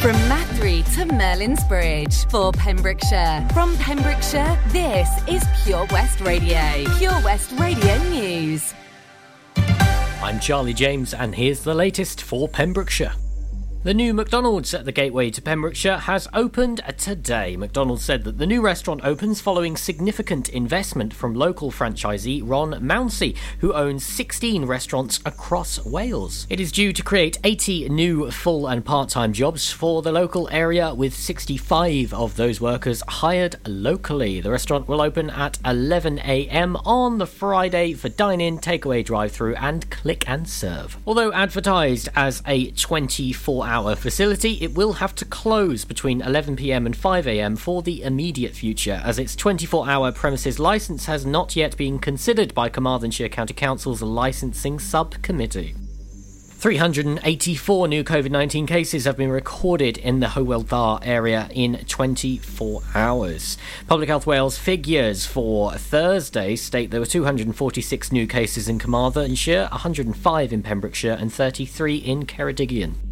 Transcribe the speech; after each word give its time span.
From 0.00 0.14
Mathry 0.28 0.84
to 0.94 1.12
Merlin's 1.12 1.64
Bridge 1.64 2.24
for 2.28 2.52
Pembrokeshire. 2.52 3.44
From 3.52 3.76
Pembrokeshire, 3.78 4.56
this 4.68 5.08
is 5.26 5.44
Pure 5.64 5.88
West 5.90 6.20
Radio. 6.20 6.84
Pure 6.98 7.20
West 7.24 7.50
Radio 7.58 7.98
News. 8.04 8.74
I'm 10.22 10.38
Charlie 10.38 10.72
James, 10.72 11.14
and 11.14 11.34
here's 11.34 11.64
the 11.64 11.74
latest 11.74 12.22
for 12.22 12.48
Pembrokeshire. 12.48 13.14
The 13.88 13.94
new 13.94 14.12
McDonald's 14.12 14.74
at 14.74 14.84
the 14.84 14.92
gateway 14.92 15.30
to 15.30 15.40
Pembrokeshire 15.40 15.96
has 15.96 16.28
opened 16.34 16.82
today. 16.98 17.56
McDonald's 17.56 18.04
said 18.04 18.22
that 18.24 18.36
the 18.36 18.46
new 18.46 18.60
restaurant 18.60 19.00
opens 19.02 19.40
following 19.40 19.78
significant 19.78 20.50
investment 20.50 21.14
from 21.14 21.32
local 21.32 21.70
franchisee 21.70 22.42
Ron 22.44 22.72
Mounsey, 22.86 23.34
who 23.60 23.72
owns 23.72 24.04
16 24.04 24.66
restaurants 24.66 25.20
across 25.24 25.82
Wales. 25.86 26.46
It 26.50 26.60
is 26.60 26.70
due 26.70 26.92
to 26.92 27.02
create 27.02 27.38
80 27.42 27.88
new 27.88 28.30
full 28.30 28.66
and 28.66 28.84
part 28.84 29.08
time 29.08 29.32
jobs 29.32 29.72
for 29.72 30.02
the 30.02 30.12
local 30.12 30.50
area, 30.50 30.92
with 30.92 31.14
65 31.14 32.12
of 32.12 32.36
those 32.36 32.60
workers 32.60 33.02
hired 33.08 33.56
locally. 33.66 34.42
The 34.42 34.50
restaurant 34.50 34.86
will 34.86 35.00
open 35.00 35.30
at 35.30 35.54
11am 35.60 36.78
on 36.84 37.16
the 37.16 37.26
Friday 37.26 37.94
for 37.94 38.10
dine 38.10 38.42
in, 38.42 38.58
takeaway, 38.58 39.02
drive 39.02 39.32
through, 39.32 39.54
and 39.54 39.88
click 39.88 40.28
and 40.28 40.46
serve. 40.46 40.98
Although 41.06 41.32
advertised 41.32 42.10
as 42.14 42.42
a 42.46 42.70
24 42.72 43.66
hour 43.66 43.77
facility, 43.96 44.58
it 44.60 44.74
will 44.74 44.94
have 44.94 45.14
to 45.16 45.24
close 45.24 45.84
between 45.84 46.20
11pm 46.20 46.86
and 46.86 46.96
5am 46.96 47.58
for 47.58 47.82
the 47.82 48.02
immediate 48.02 48.54
future, 48.54 49.00
as 49.04 49.18
its 49.18 49.36
24 49.36 49.88
hour 49.88 50.12
premises 50.12 50.58
licence 50.58 51.06
has 51.06 51.24
not 51.24 51.56
yet 51.56 51.76
been 51.76 51.98
considered 51.98 52.54
by 52.54 52.68
Carmarthenshire 52.68 53.28
County 53.28 53.54
Council's 53.54 54.02
licensing 54.02 54.78
subcommittee. 54.78 55.74
384 56.58 57.86
new 57.86 58.02
COVID 58.02 58.32
19 58.32 58.66
cases 58.66 59.04
have 59.04 59.16
been 59.16 59.30
recorded 59.30 59.96
in 59.96 60.18
the 60.18 60.26
Hywel 60.26 60.98
area 61.06 61.48
in 61.52 61.84
24 61.86 62.82
hours. 62.96 63.56
Public 63.86 64.08
Health 64.08 64.26
Wales 64.26 64.58
figures 64.58 65.24
for 65.24 65.74
Thursday 65.74 66.56
state 66.56 66.90
there 66.90 66.98
were 66.98 67.06
246 67.06 68.10
new 68.10 68.26
cases 68.26 68.68
in 68.68 68.80
Carmarthenshire, 68.80 69.68
105 69.70 70.52
in 70.52 70.62
Pembrokeshire, 70.64 71.16
and 71.20 71.32
33 71.32 71.96
in 71.96 72.26
Ceredigion. 72.26 73.07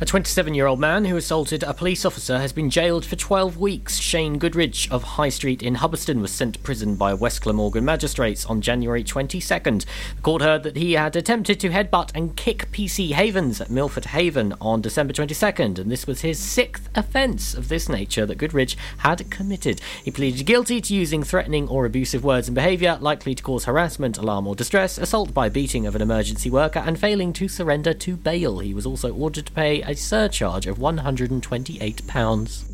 A 0.00 0.04
27 0.04 0.54
year 0.54 0.66
old 0.66 0.80
man 0.80 1.04
who 1.04 1.16
assaulted 1.16 1.62
a 1.62 1.72
police 1.72 2.04
officer 2.04 2.38
has 2.38 2.52
been 2.52 2.68
jailed 2.68 3.04
for 3.04 3.14
12 3.14 3.56
weeks. 3.56 3.98
Shane 3.98 4.40
Goodridge 4.40 4.90
of 4.90 5.04
High 5.04 5.28
Street 5.28 5.62
in 5.62 5.76
Hubberston 5.76 6.20
was 6.20 6.32
sent 6.32 6.54
to 6.54 6.60
prison 6.60 6.96
by 6.96 7.14
West 7.14 7.42
Glamorgan 7.42 7.84
magistrates 7.84 8.44
on 8.44 8.60
January 8.60 9.04
22nd. 9.04 9.84
The 10.16 10.22
court 10.22 10.42
heard 10.42 10.64
that 10.64 10.76
he 10.76 10.94
had 10.94 11.14
attempted 11.14 11.60
to 11.60 11.70
headbutt 11.70 12.10
and 12.12 12.34
kick 12.34 12.72
PC 12.72 13.12
Havens 13.12 13.60
at 13.60 13.70
Milford 13.70 14.06
Haven 14.06 14.52
on 14.60 14.80
December 14.80 15.12
22nd, 15.12 15.78
and 15.78 15.92
this 15.92 16.08
was 16.08 16.22
his 16.22 16.40
sixth 16.40 16.88
offence 16.96 17.54
of 17.54 17.68
this 17.68 17.88
nature 17.88 18.26
that 18.26 18.38
Goodridge 18.38 18.74
had 18.98 19.30
committed. 19.30 19.80
He 20.02 20.10
pleaded 20.10 20.44
guilty 20.44 20.80
to 20.80 20.92
using 20.92 21.22
threatening 21.22 21.68
or 21.68 21.86
abusive 21.86 22.24
words 22.24 22.48
and 22.48 22.56
behaviour 22.56 22.98
likely 23.00 23.36
to 23.36 23.42
cause 23.44 23.66
harassment, 23.66 24.18
alarm, 24.18 24.48
or 24.48 24.56
distress, 24.56 24.98
assault 24.98 25.32
by 25.32 25.48
beating 25.48 25.86
of 25.86 25.94
an 25.94 26.02
emergency 26.02 26.50
worker, 26.50 26.82
and 26.84 26.98
failing 26.98 27.32
to 27.34 27.46
surrender 27.46 27.94
to 27.94 28.16
bail. 28.16 28.58
He 28.58 28.74
was 28.74 28.86
also 28.86 29.14
ordered 29.14 29.46
to 29.46 29.52
pay 29.52 29.84
a 29.86 29.93
surcharge 29.96 30.66
of 30.66 30.78
£128. 30.78 32.73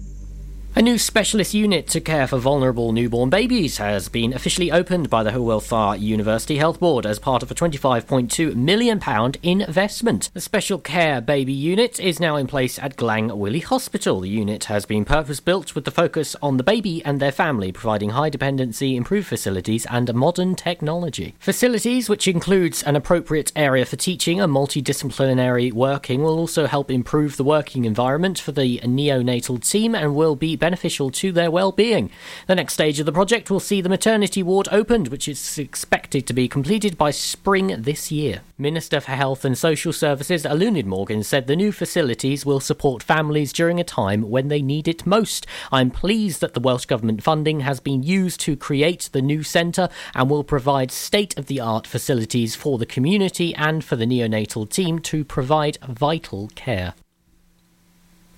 A 0.77 0.83
new 0.83 0.99
specialist 0.99 1.53
unit 1.53 1.89
to 1.89 2.01
care 2.01 2.29
for 2.29 2.39
vulnerable 2.39 2.93
newborn 2.93 3.29
babies 3.29 3.79
has 3.79 4.09
been 4.09 4.33
officially 4.33 4.71
opened 4.71 5.11
by 5.11 5.25
the 5.25 5.33
Hywel 5.33 6.01
University 6.01 6.59
Health 6.59 6.79
Board 6.79 7.05
as 7.05 7.19
part 7.19 7.43
of 7.43 7.51
a 7.51 7.55
£25.2 7.57 8.55
million 8.55 9.03
investment. 9.43 10.31
The 10.33 10.41
special 10.41 10.79
care 10.79 11.21
baby 11.21 11.53
unit 11.53 11.99
is 11.99 12.21
now 12.21 12.37
in 12.37 12.47
place 12.47 12.79
at 12.79 12.97
Glang 12.97 13.31
Hospital. 13.63 14.21
The 14.21 14.29
unit 14.29 14.65
has 14.67 14.87
been 14.87 15.05
purpose 15.05 15.41
built 15.41 15.75
with 15.75 15.85
the 15.85 15.91
focus 15.91 16.37
on 16.41 16.57
the 16.57 16.63
baby 16.63 17.05
and 17.05 17.19
their 17.19 17.33
family, 17.33 17.73
providing 17.73 18.11
high 18.11 18.31
dependency, 18.31 18.95
improved 18.95 19.27
facilities, 19.27 19.87
and 19.87 20.15
modern 20.15 20.55
technology. 20.55 21.35
Facilities, 21.41 22.09
which 22.09 22.29
includes 22.29 22.85
an 22.85 22.95
appropriate 22.95 23.51
area 23.57 23.85
for 23.85 23.97
teaching 23.97 24.41
and 24.41 24.55
multidisciplinary 24.55 25.73
working, 25.73 26.23
will 26.23 26.39
also 26.39 26.67
help 26.67 26.93
improve 26.93 27.37
the 27.37 27.45
working 27.45 27.85
environment 27.85 28.39
for 28.39 28.53
the 28.53 28.79
neonatal 28.85 29.69
team 29.69 29.97
and 29.97 30.15
will 30.15 30.37
be 30.37 30.60
beneficial 30.61 31.11
to 31.11 31.33
their 31.33 31.51
well-being. 31.51 32.11
The 32.47 32.55
next 32.55 32.75
stage 32.75 33.01
of 33.01 33.07
the 33.07 33.13
project 33.13 33.51
will 33.51 33.59
see 33.59 33.81
the 33.81 33.89
maternity 33.89 34.43
ward 34.43 34.69
opened, 34.71 35.09
which 35.09 35.27
is 35.27 35.59
expected 35.59 36.27
to 36.27 36.33
be 36.33 36.47
completed 36.47 36.97
by 36.97 37.11
spring 37.11 37.75
this 37.79 38.13
year. 38.13 38.43
Minister 38.59 39.01
for 39.01 39.13
Health 39.13 39.45
and 39.45 39.59
Social 39.59 39.93
Services 39.93 40.45
Eluned 40.45 40.85
Morgan 40.85 41.23
said 41.23 41.47
the 41.47 41.57
new 41.57 41.73
facilities 41.73 42.47
will 42.47 42.61
support 42.61 43.03
families 43.03 43.53
during 43.53 43.81
a 43.81 43.85
time 43.85 44.31
when 44.31 44.49
they 44.49 44.63
need 44.63 44.87
it 44.87 45.07
most. 45.07 45.47
I'm 45.73 45.91
pleased 45.91 46.41
that 46.43 46.55
the 46.55 46.61
Welsh 46.61 46.85
Government 46.85 47.23
funding 47.23 47.61
has 47.61 47.81
been 47.81 48.03
used 48.03 48.41
to 48.41 48.57
create 48.57 49.09
the 49.13 49.23
new 49.23 49.43
centre 49.43 49.89
and 50.15 50.29
will 50.29 50.45
provide 50.45 50.91
state-of-the-art 50.91 51.87
facilities 51.87 52.55
for 52.55 52.77
the 52.77 52.87
community 52.87 53.55
and 53.55 53.83
for 53.83 53.97
the 53.97 54.05
neonatal 54.05 54.69
team 54.69 54.99
to 54.99 55.25
provide 55.25 55.79
vital 55.89 56.51
care. 56.55 56.95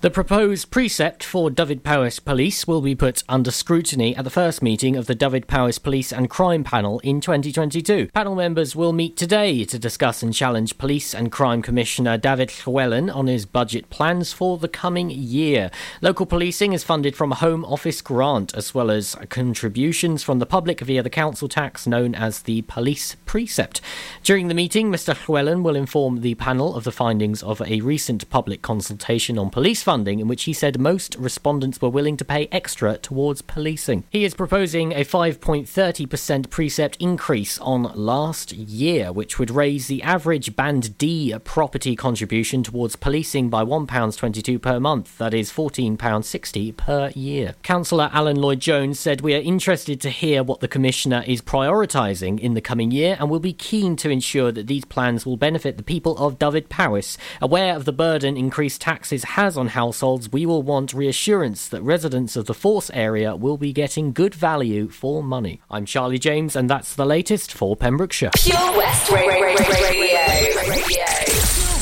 The 0.03 0.11
proposed 0.11 0.73
precept 0.73 1.23
for 1.23 1.49
Dyfed-Powys 1.49 2.19
Police 2.19 2.67
will 2.67 2.81
be 2.81 2.97
put 2.97 3.23
under 3.29 3.53
scrutiny 3.53 4.17
at 4.17 4.25
the 4.25 4.31
first 4.31 4.61
meeting 4.61 4.97
of 4.97 5.07
the 5.07 5.15
Dyfed-Powys 5.15 5.79
Police 5.79 6.13
and 6.13 6.29
Crime 6.29 6.65
Panel 6.65 6.99
in 7.05 7.21
2022. 7.21 8.09
Panel 8.13 8.35
members 8.35 8.75
will 8.75 8.93
meet 8.93 9.17
today 9.17 9.65
to 9.65 9.79
discuss 9.79 10.21
and 10.21 10.35
challenge 10.35 10.77
Police 10.77 11.15
and 11.15 11.31
Crime 11.31 11.63
Commissioner 11.63 12.19
David 12.19 12.51
Llewellyn 12.67 13.11
on 13.11 13.29
his 13.29 13.47
budget 13.47 13.91
plans 13.91 14.33
for 14.33 14.59
the 14.59 14.67
coming 14.67 15.09
year. 15.09 15.71
Local 16.01 16.27
policing 16.27 16.73
is 16.73 16.83
funded 16.83 17.15
from 17.15 17.31
a 17.31 17.37
Home 17.37 17.65
Office 17.65 18.03
grant 18.03 18.53
as 18.57 18.75
well 18.75 18.91
as 18.91 19.15
contributions 19.29 20.25
from 20.25 20.41
the 20.41 20.47
public 20.47 20.81
via 20.81 21.05
the 21.05 21.11
council 21.11 21.47
tax 21.47 21.87
known 21.87 22.17
as 22.17 22.43
the 22.43 22.63
Police 22.63 23.15
Precept. 23.25 23.81
During 24.25 24.49
the 24.49 24.55
meeting, 24.55 24.91
Mr. 24.91 25.15
Llewellyn 25.15 25.63
will 25.63 25.77
inform 25.77 26.23
the 26.23 26.35
panel 26.35 26.75
of 26.75 26.83
the 26.83 26.91
findings 26.91 27.41
of 27.41 27.63
a 27.63 27.81
recent 27.83 28.29
public 28.31 28.63
consultation 28.63 29.39
on 29.39 29.49
police 29.49 29.85
funding 29.85 29.92
in 29.93 30.27
which 30.27 30.45
he 30.45 30.55
said 30.55 30.81
most 30.81 31.15
respondents 31.17 31.83
were 31.83 31.91
willing 31.91 32.17
to 32.17 32.25
pay 32.25 32.49
extra 32.51 32.97
towards 32.97 33.43
policing. 33.43 34.05
He 34.09 34.25
is 34.25 34.35
proposing 34.35 34.93
a 34.93 35.05
5.30% 35.05 36.49
precept 36.49 36.97
increase 36.99 37.59
on 37.59 37.93
last 37.95 38.53
year, 38.53 39.13
which 39.13 39.39
would 39.39 39.51
raise 39.51 39.87
the 39.87 40.03
average 40.03 40.57
Band 40.57 40.97
D 40.97 41.35
property 41.45 41.95
contribution 41.95 42.63
towards 42.63 42.97
policing 42.97 43.51
by 43.51 43.63
£1.22 43.65 44.63
per 44.63 44.81
month, 44.81 45.19
that 45.19 45.35
is 45.35 45.53
£14.60 45.53 46.77
per 46.77 47.11
year. 47.15 47.55
Councillor 47.63 48.09
Alan 48.13 48.37
Lloyd 48.37 48.61
Jones 48.61 48.99
said, 48.99 49.21
We 49.21 49.35
are 49.35 49.41
interested 49.41 50.01
to 50.01 50.11
hear 50.11 50.43
what 50.43 50.61
the 50.61 50.69
Commissioner 50.69 51.23
is 51.27 51.43
prioritising 51.43 52.41
in 52.41 52.55
the 52.55 52.61
coming 52.61 52.91
year 52.91 53.17
and 53.21 53.29
will 53.29 53.41
be 53.41 53.53
keen 53.53 53.97
to 53.97 54.11
ensure 54.11 54.51
that 54.53 54.67
these 54.67 54.85
plans 54.85 55.27
will 55.27 55.37
benefit 55.37 55.77
the 55.77 55.83
people 55.83 56.17
of 56.19 56.39
Dyfed-Powys. 56.39 57.19
Aware 57.41 57.77
of 57.77 57.85
the 57.85 57.93
burden 57.93 58.37
increased 58.37 58.81
taxes 58.81 59.25
has 59.25 59.57
on 59.57 59.69
households, 59.83 60.31
we 60.31 60.47
will 60.47 60.63
want 60.63 60.95
reassurance 60.95 61.67
that 61.67 61.83
residents 61.83 62.37
of 62.37 62.47
the 62.47 62.55
Force 62.55 62.89
area 62.95 63.35
will 63.35 63.57
be 63.57 63.73
getting 63.73 64.13
good 64.13 64.33
value 64.33 64.87
for 64.87 65.25
money. 65.25 65.61
I'm 65.69 65.87
Charlie 65.87 66.21
James, 66.21 66.55
and 66.55 66.71
that's 66.71 66.95
the 66.95 67.05
latest 67.05 67.53
for 67.53 67.75
Pembrokeshire. 67.75 68.31
Pure 68.37 68.77
West 68.77 69.11
Radio. 69.11 69.27
Pure 69.27 70.63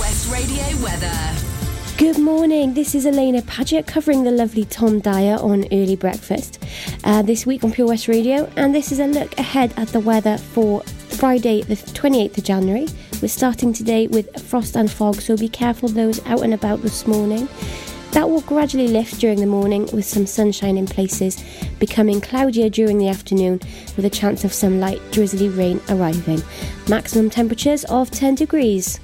West 0.01 0.33
Radio 0.33 0.83
weather. 0.83 1.19
Good 1.99 2.19
morning. 2.19 2.73
This 2.73 2.95
is 2.95 3.05
Alaina 3.05 3.43
Paget 3.43 3.87
covering 3.87 4.25
the 4.25 4.31
lovely 4.31 4.65
Tom 4.65 5.01
Dyer 5.01 5.37
on 5.37 5.67
Early 5.71 5.97
Breakfast 5.97 6.59
uh, 7.05 7.21
this 7.21 7.45
week 7.45 7.63
on 7.65 7.71
Pure 7.71 7.89
West 7.89 8.09
Radio, 8.09 8.51
and 8.57 8.75
this 8.75 8.93
is 8.93 9.01
a 9.01 9.07
look 9.07 9.39
ahead 9.39 9.75
at 9.77 9.89
the 9.89 10.01
weather 10.01 10.39
for 10.39 10.81
Friday, 11.21 11.61
the 11.61 11.75
28th 11.75 12.39
of 12.39 12.45
January. 12.45 12.87
We're 13.21 13.29
starting 13.29 13.75
today 13.75 14.07
with 14.07 14.43
frost 14.43 14.75
and 14.75 14.91
fog, 14.91 15.17
so 15.21 15.37
be 15.37 15.51
careful 15.51 15.91
those 15.91 16.25
out 16.25 16.41
and 16.41 16.55
about 16.55 16.81
this 16.81 17.07
morning. 17.07 17.47
That 18.13 18.29
will 18.29 18.41
gradually 18.41 18.89
lift 18.89 19.21
during 19.21 19.41
the 19.41 19.47
morning 19.47 19.89
with 19.93 20.05
some 20.05 20.27
sunshine 20.27 20.77
in 20.77 20.87
places, 20.87 21.43
becoming 21.79 22.21
cloudier 22.21 22.69
during 22.69 22.99
the 22.99 23.09
afternoon 23.09 23.61
with 23.97 24.05
a 24.05 24.11
chance 24.11 24.45
of 24.45 24.53
some 24.53 24.81
light 24.81 25.01
drizzly 25.13 25.49
rain 25.49 25.81
arriving. 25.89 26.43
Maximum 26.89 27.31
temperatures 27.31 27.85
of 27.85 28.11
10 28.11 28.35
degrees. 28.35 28.99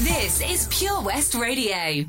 This 0.00 0.40
is 0.40 0.66
Pure 0.70 1.02
West 1.02 1.34
Radio. 1.34 2.06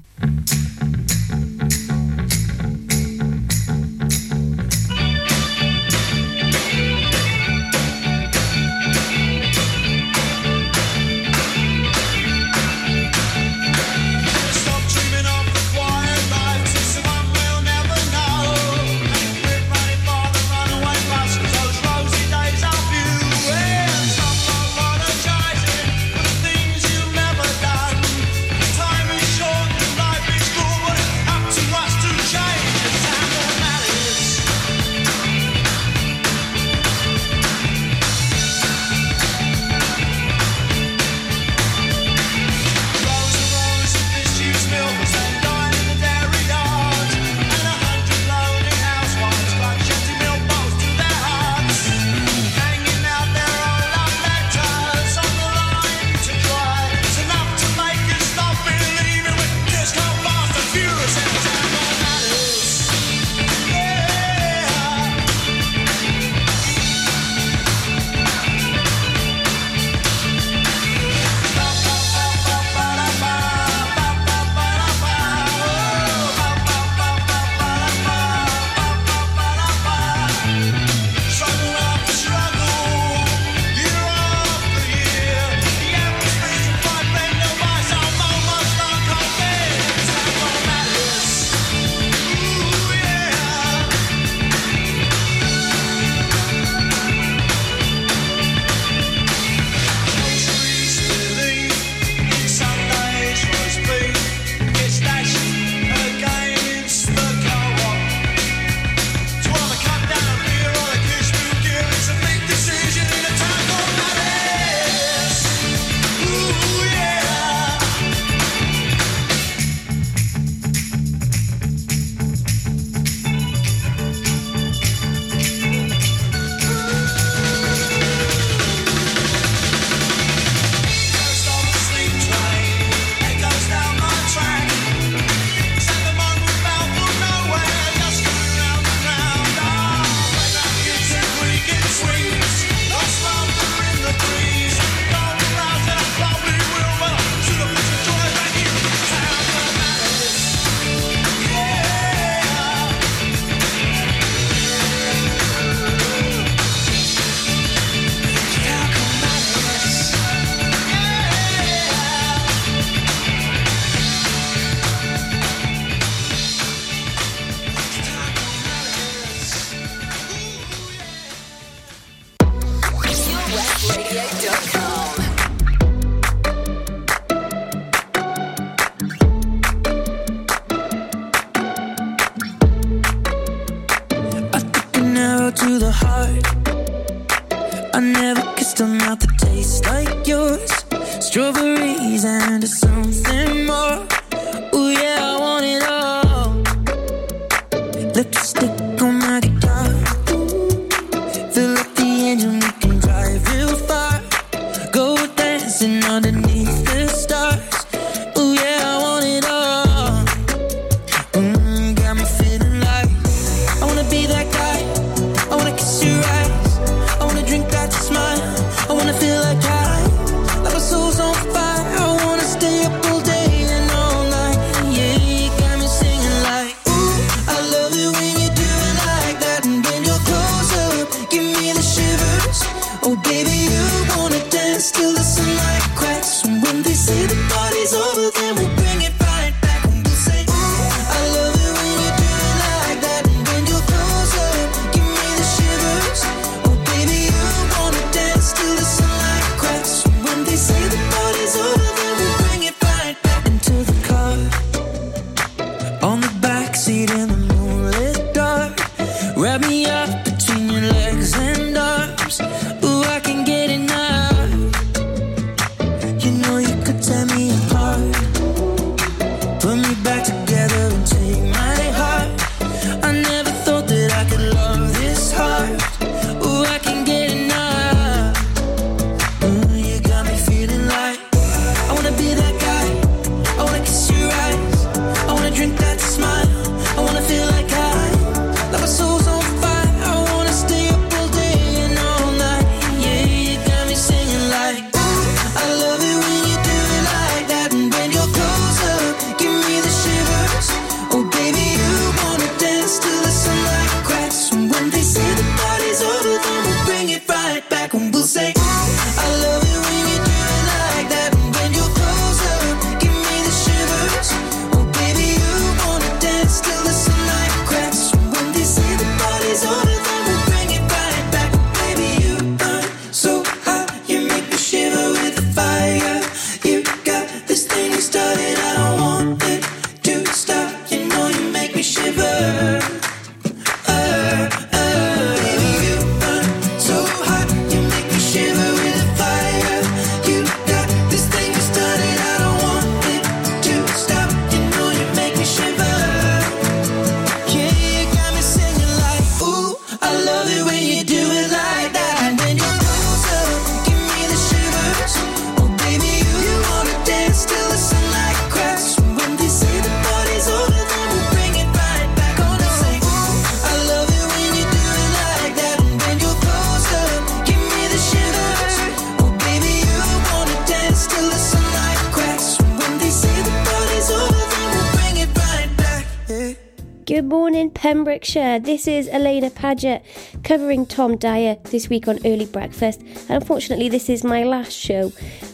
Pembrokeshire. 378.30 378.60
This 378.60 378.88
is 378.88 379.10
Alaina 379.12 379.50
Paget 379.50 380.06
covering 380.44 380.86
Tom 380.86 381.18
Dyer 381.18 381.58
this 381.66 381.90
week 381.90 382.08
on 382.08 382.20
Early 382.26 382.46
Breakfast. 382.46 383.02
And 383.02 383.42
unfortunately, 383.42 383.90
this 383.90 384.10
is 384.10 384.24
my 384.24 384.44
last 384.44 384.72
show 384.72 385.12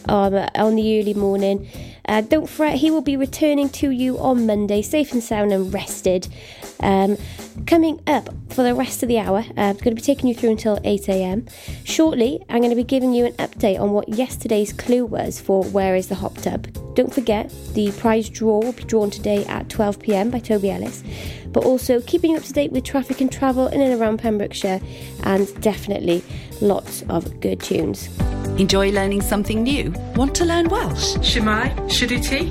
um, 0.08 0.34
on 0.54 0.76
the 0.76 1.00
early 1.00 1.14
morning. 1.14 1.68
Uh, 2.06 2.20
don't 2.20 2.48
fret, 2.48 2.76
he 2.76 2.90
will 2.90 3.00
be 3.00 3.16
returning 3.16 3.68
to 3.70 3.90
you 3.90 4.18
on 4.18 4.46
Monday, 4.46 4.82
safe 4.82 5.12
and 5.12 5.22
sound 5.22 5.52
and 5.52 5.72
rested. 5.72 6.28
Um, 6.80 7.16
coming 7.66 8.00
up 8.06 8.28
for 8.56 8.62
the 8.62 8.74
rest 8.74 9.02
of 9.02 9.10
the 9.10 9.18
hour, 9.18 9.40
uh, 9.40 9.60
I'm 9.60 9.76
going 9.76 9.94
to 9.94 9.94
be 9.94 10.00
taking 10.00 10.30
you 10.30 10.34
through 10.34 10.52
until 10.52 10.80
8 10.82 11.10
am. 11.10 11.44
Shortly, 11.84 12.42
I'm 12.48 12.60
going 12.60 12.70
to 12.70 12.76
be 12.76 12.84
giving 12.84 13.12
you 13.12 13.26
an 13.26 13.34
update 13.34 13.78
on 13.78 13.90
what 13.90 14.08
yesterday's 14.08 14.72
clue 14.72 15.04
was 15.04 15.38
for 15.38 15.62
Where 15.62 15.94
is 15.94 16.08
the 16.08 16.14
Hot 16.14 16.34
Tub. 16.36 16.66
Don't 16.94 17.12
forget, 17.12 17.52
the 17.74 17.92
prize 17.92 18.30
draw 18.30 18.60
will 18.60 18.72
be 18.72 18.84
drawn 18.84 19.10
today 19.10 19.44
at 19.44 19.68
12 19.68 20.00
pm 20.00 20.30
by 20.30 20.38
Toby 20.38 20.70
Ellis, 20.70 21.04
but 21.48 21.64
also 21.64 22.00
keeping 22.00 22.30
you 22.30 22.38
up 22.38 22.44
to 22.44 22.52
date 22.54 22.72
with 22.72 22.82
traffic 22.82 23.20
and 23.20 23.30
travel 23.30 23.66
in 23.66 23.82
and 23.82 24.00
around 24.00 24.20
Pembrokeshire, 24.20 24.80
and 25.24 25.60
definitely 25.60 26.24
lots 26.62 27.02
of 27.10 27.38
good 27.40 27.60
tunes. 27.60 28.08
Enjoy 28.58 28.90
learning 28.90 29.20
something 29.20 29.62
new? 29.64 29.92
Want 30.14 30.34
to 30.34 30.46
learn 30.46 30.70
Welsh? 30.70 31.16
Shemai, 31.16 31.76
Shuduti. 31.90 32.50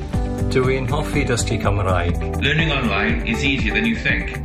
Dwi'n 0.51 0.87
hoffi 0.87 1.25
dysgu 1.25 1.59
Cymraeg. 1.59 2.39
Learning 2.43 2.71
online 2.71 3.25
is 3.25 3.43
easier 3.43 3.73
than 3.73 3.87
you 3.87 3.95
think. 3.95 4.44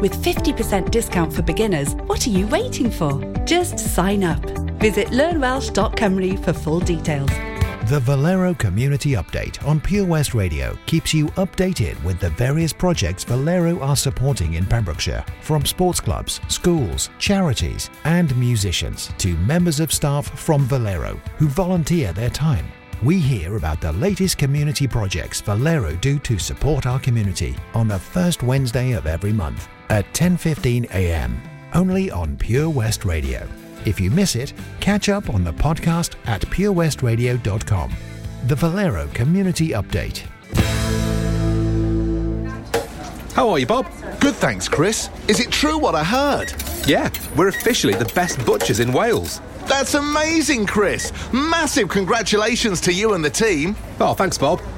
With 0.00 0.22
50% 0.22 0.92
discount 0.92 1.32
for 1.32 1.42
beginners, 1.42 1.94
what 2.06 2.24
are 2.24 2.30
you 2.30 2.46
waiting 2.46 2.88
for? 2.88 3.20
Just 3.44 3.80
sign 3.80 4.22
up. 4.22 4.40
Visit 4.78 5.08
learnwelsh.com 5.08 6.36
for 6.36 6.52
full 6.52 6.78
details. 6.78 7.30
The 7.88 7.98
Valero 7.98 8.54
Community 8.54 9.12
Update 9.12 9.66
on 9.66 9.80
Pure 9.80 10.06
West 10.06 10.34
Radio 10.34 10.78
keeps 10.86 11.12
you 11.12 11.26
updated 11.36 12.00
with 12.04 12.20
the 12.20 12.30
various 12.30 12.72
projects 12.72 13.24
Valero 13.24 13.80
are 13.80 13.96
supporting 13.96 14.54
in 14.54 14.66
Pembrokeshire, 14.66 15.24
from 15.40 15.66
sports 15.66 15.98
clubs, 15.98 16.40
schools, 16.46 17.10
charities, 17.18 17.90
and 18.04 18.36
musicians 18.36 19.10
to 19.18 19.36
members 19.38 19.80
of 19.80 19.92
staff 19.92 20.28
from 20.38 20.64
Valero 20.66 21.20
who 21.38 21.48
volunteer 21.48 22.12
their 22.12 22.30
time. 22.30 22.66
We 23.02 23.18
hear 23.18 23.56
about 23.56 23.80
the 23.80 23.92
latest 23.92 24.38
community 24.38 24.86
projects 24.86 25.40
Valero 25.40 25.96
do 25.96 26.20
to 26.20 26.38
support 26.38 26.86
our 26.86 27.00
community 27.00 27.56
on 27.74 27.88
the 27.88 27.98
first 27.98 28.44
Wednesday 28.44 28.92
of 28.92 29.06
every 29.06 29.32
month 29.32 29.68
at 29.90 30.04
10:15 30.14 30.90
a.m. 30.90 31.40
only 31.74 32.10
on 32.10 32.36
Pure 32.36 32.70
West 32.70 33.04
Radio. 33.04 33.46
If 33.84 34.00
you 34.00 34.10
miss 34.10 34.34
it, 34.36 34.52
catch 34.80 35.08
up 35.08 35.30
on 35.30 35.44
the 35.44 35.52
podcast 35.52 36.14
at 36.26 36.42
purewestradio.com. 36.42 37.92
The 38.46 38.54
Valero 38.54 39.06
Community 39.08 39.70
Update. 39.70 40.24
How 43.32 43.48
are 43.50 43.58
you, 43.58 43.66
Bob? 43.66 43.86
Good, 44.20 44.34
thanks, 44.34 44.68
Chris. 44.68 45.10
Is 45.28 45.38
it 45.38 45.50
true 45.52 45.78
what 45.78 45.94
I 45.94 46.02
heard? 46.02 46.52
Yeah, 46.88 47.08
we're 47.36 47.48
officially 47.48 47.94
the 47.94 48.04
best 48.06 48.44
butchers 48.44 48.80
in 48.80 48.92
Wales. 48.92 49.40
That's 49.68 49.94
amazing, 49.94 50.66
Chris. 50.66 51.12
Massive 51.32 51.88
congratulations 51.88 52.80
to 52.80 52.92
you 52.92 53.12
and 53.14 53.24
the 53.24 53.30
team. 53.30 53.76
Oh, 54.00 54.14
thanks, 54.14 54.36
Bob. 54.38 54.60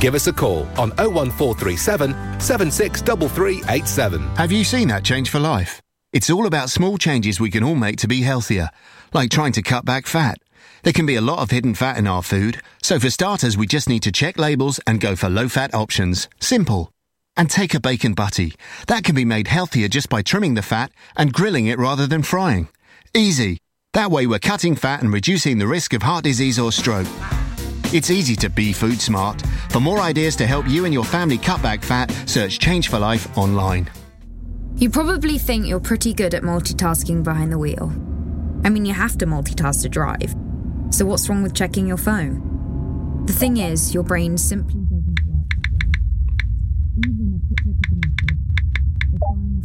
Give 0.00 0.14
us 0.14 0.26
a 0.26 0.32
call 0.32 0.62
on 0.78 0.90
01437 0.96 2.40
763387. 2.40 4.20
Have 4.36 4.50
you 4.50 4.64
seen 4.64 4.88
that 4.88 5.04
change 5.04 5.28
for 5.28 5.38
life? 5.38 5.82
It's 6.14 6.30
all 6.30 6.46
about 6.46 6.70
small 6.70 6.96
changes 6.96 7.38
we 7.38 7.50
can 7.50 7.62
all 7.62 7.74
make 7.74 7.98
to 7.98 8.08
be 8.08 8.22
healthier, 8.22 8.70
like 9.12 9.30
trying 9.30 9.52
to 9.52 9.62
cut 9.62 9.84
back 9.84 10.06
fat. 10.06 10.38
There 10.82 10.94
can 10.94 11.04
be 11.04 11.16
a 11.16 11.20
lot 11.20 11.40
of 11.40 11.50
hidden 11.50 11.74
fat 11.74 11.98
in 11.98 12.06
our 12.06 12.22
food, 12.22 12.62
so 12.82 12.98
for 12.98 13.10
starters, 13.10 13.58
we 13.58 13.66
just 13.66 13.90
need 13.90 14.02
to 14.04 14.10
check 14.10 14.38
labels 14.38 14.80
and 14.86 15.00
go 15.00 15.14
for 15.14 15.28
low 15.28 15.50
fat 15.50 15.74
options. 15.74 16.28
Simple. 16.40 16.90
And 17.36 17.50
take 17.50 17.74
a 17.74 17.80
bacon 17.80 18.14
butty. 18.14 18.54
That 18.86 19.04
can 19.04 19.14
be 19.14 19.26
made 19.26 19.48
healthier 19.48 19.88
just 19.88 20.08
by 20.08 20.22
trimming 20.22 20.54
the 20.54 20.62
fat 20.62 20.92
and 21.14 21.32
grilling 21.32 21.66
it 21.66 21.78
rather 21.78 22.06
than 22.06 22.22
frying. 22.22 22.68
Easy. 23.14 23.58
That 23.92 24.10
way, 24.10 24.26
we're 24.26 24.38
cutting 24.38 24.76
fat 24.76 25.02
and 25.02 25.12
reducing 25.12 25.58
the 25.58 25.66
risk 25.66 25.92
of 25.92 26.02
heart 26.02 26.24
disease 26.24 26.58
or 26.58 26.72
stroke. 26.72 27.06
It's 27.92 28.08
easy 28.08 28.36
to 28.36 28.48
be 28.48 28.72
food 28.72 29.00
smart. 29.00 29.42
For 29.70 29.80
more 29.80 29.98
ideas 29.98 30.36
to 30.36 30.46
help 30.46 30.68
you 30.68 30.84
and 30.84 30.94
your 30.94 31.04
family 31.04 31.38
cut 31.38 31.60
back 31.60 31.82
fat, 31.82 32.12
search 32.24 32.60
Change 32.60 32.88
for 32.88 33.00
Life 33.00 33.36
online. 33.36 33.90
You 34.76 34.90
probably 34.90 35.38
think 35.38 35.66
you're 35.66 35.80
pretty 35.80 36.14
good 36.14 36.32
at 36.32 36.44
multitasking 36.44 37.24
behind 37.24 37.50
the 37.50 37.58
wheel. 37.58 37.92
I 38.64 38.68
mean, 38.68 38.84
you 38.86 38.94
have 38.94 39.18
to 39.18 39.26
multitask 39.26 39.82
to 39.82 39.88
drive. 39.88 40.36
So, 40.90 41.04
what's 41.04 41.28
wrong 41.28 41.42
with 41.42 41.52
checking 41.52 41.86
your 41.88 41.96
phone? 41.96 43.24
The 43.26 43.32
thing 43.32 43.56
is, 43.56 43.92
your 43.92 44.04
brain 44.04 44.38
simply 44.38 44.80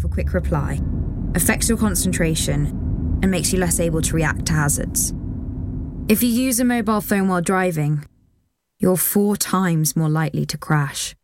for 0.02 0.08
quick 0.08 0.34
reply 0.34 0.82
affects 1.36 1.70
your 1.70 1.78
concentration 1.78 3.20
and 3.22 3.30
makes 3.30 3.54
you 3.54 3.60
less 3.60 3.80
able 3.80 4.02
to 4.02 4.16
react 4.16 4.48
to 4.48 4.54
hazards. 4.54 5.14
If 6.08 6.24
you 6.24 6.30
use 6.30 6.60
a 6.60 6.66
mobile 6.66 7.02
phone 7.02 7.28
while 7.28 7.42
driving, 7.42 8.04
you're 8.86 8.96
four 8.96 9.36
times 9.36 9.96
more 9.96 10.10
likely 10.10 10.46
to 10.46 10.60
crash. 10.60 11.16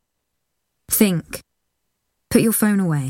Think. 0.89 1.41
Put 2.32 2.41
your 2.41 2.53
phone 2.53 2.80
away. 2.80 3.10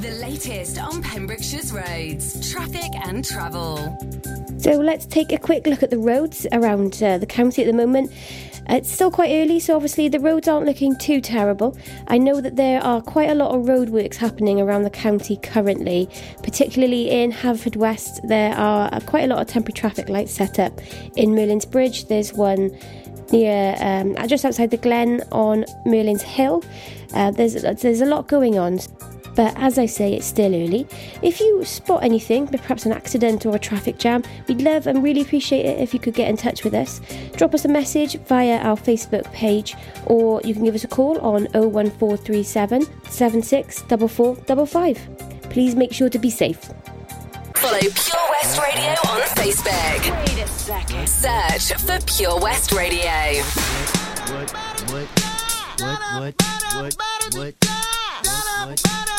The 0.00 0.12
latest 0.22 0.78
on 0.78 1.02
Pembrokeshire's 1.02 1.72
roads, 1.72 2.50
traffic 2.50 2.90
and 3.04 3.22
travel. 3.22 3.76
So 4.56 4.72
let's 4.72 5.04
take 5.04 5.30
a 5.30 5.36
quick 5.36 5.66
look 5.66 5.82
at 5.82 5.90
the 5.90 5.98
roads 5.98 6.46
around 6.52 7.02
uh, 7.02 7.18
the 7.18 7.26
county 7.26 7.62
at 7.62 7.66
the 7.66 7.74
moment. 7.74 8.10
Uh, 8.70 8.76
It's 8.76 8.90
still 8.90 9.10
quite 9.10 9.30
early, 9.30 9.60
so 9.60 9.76
obviously 9.76 10.08
the 10.08 10.18
roads 10.18 10.48
aren't 10.48 10.64
looking 10.64 10.96
too 10.96 11.20
terrible. 11.20 11.76
I 12.08 12.16
know 12.16 12.40
that 12.40 12.56
there 12.56 12.82
are 12.82 13.02
quite 13.02 13.28
a 13.28 13.34
lot 13.34 13.54
of 13.54 13.66
roadworks 13.66 14.16
happening 14.16 14.58
around 14.58 14.84
the 14.84 14.90
county 14.90 15.36
currently, 15.36 16.08
particularly 16.42 17.10
in 17.10 17.30
Haverfordwest. 17.30 18.26
There 18.26 18.54
are 18.54 18.88
uh, 18.94 19.00
quite 19.00 19.24
a 19.24 19.26
lot 19.26 19.40
of 19.42 19.48
temporary 19.48 19.74
traffic 19.74 20.08
lights 20.08 20.32
set 20.32 20.58
up 20.58 20.80
in 21.14 21.34
Merlin's 21.34 21.66
Bridge. 21.66 22.06
There's 22.08 22.32
one 22.32 22.70
near 23.32 23.76
um, 23.80 24.16
just 24.26 24.46
outside 24.46 24.70
the 24.70 24.78
Glen 24.78 25.22
on 25.30 25.66
Merlin's 25.84 26.22
Hill. 26.22 26.64
Uh, 27.12 27.30
there's 27.32 27.54
there's 27.82 28.00
a 28.00 28.06
lot 28.06 28.28
going 28.28 28.58
on. 28.58 28.80
But 29.34 29.54
as 29.56 29.78
I 29.78 29.86
say, 29.86 30.12
it's 30.14 30.26
still 30.26 30.54
early. 30.54 30.86
If 31.22 31.40
you 31.40 31.64
spot 31.64 32.02
anything, 32.02 32.46
perhaps 32.46 32.84
an 32.86 32.92
accident 32.92 33.46
or 33.46 33.56
a 33.56 33.58
traffic 33.58 33.98
jam, 33.98 34.22
we'd 34.48 34.62
love 34.62 34.86
and 34.86 35.02
really 35.02 35.22
appreciate 35.22 35.64
it 35.64 35.80
if 35.80 35.94
you 35.94 36.00
could 36.00 36.14
get 36.14 36.28
in 36.28 36.36
touch 36.36 36.64
with 36.64 36.74
us. 36.74 37.00
Drop 37.36 37.54
us 37.54 37.64
a 37.64 37.68
message 37.68 38.18
via 38.20 38.58
our 38.58 38.76
Facebook 38.76 39.30
page, 39.32 39.74
or 40.06 40.40
you 40.42 40.54
can 40.54 40.64
give 40.64 40.74
us 40.74 40.84
a 40.84 40.88
call 40.88 41.18
on 41.20 41.44
01437 41.52 42.82
764455. 43.08 45.50
Please 45.50 45.74
make 45.74 45.92
sure 45.92 46.08
to 46.08 46.18
be 46.18 46.30
safe. 46.30 46.58
Follow 47.56 47.78
Pure 47.78 48.28
West 48.30 48.58
Radio 48.58 48.90
on 49.10 49.20
Facebook. 49.36 50.26
Wait 50.26 50.38
a 50.42 50.46
second. 50.46 51.08
Search 51.08 51.72
for 51.80 51.98
Pure 52.06 52.40
West 52.40 52.72
Radio. 52.72 53.10
What, 54.30 54.50
what, 54.90 55.08
what, 55.80 55.80
what, 55.80 56.34
what, 56.74 56.94
what, 57.34 57.54
I'm 58.62 59.09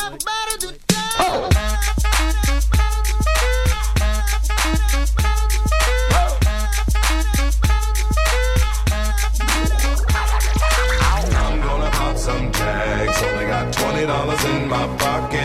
twenty 14.02 14.18
dollars 14.18 14.44
in 14.44 14.68
my 14.68 14.86
pocket. 14.98 15.38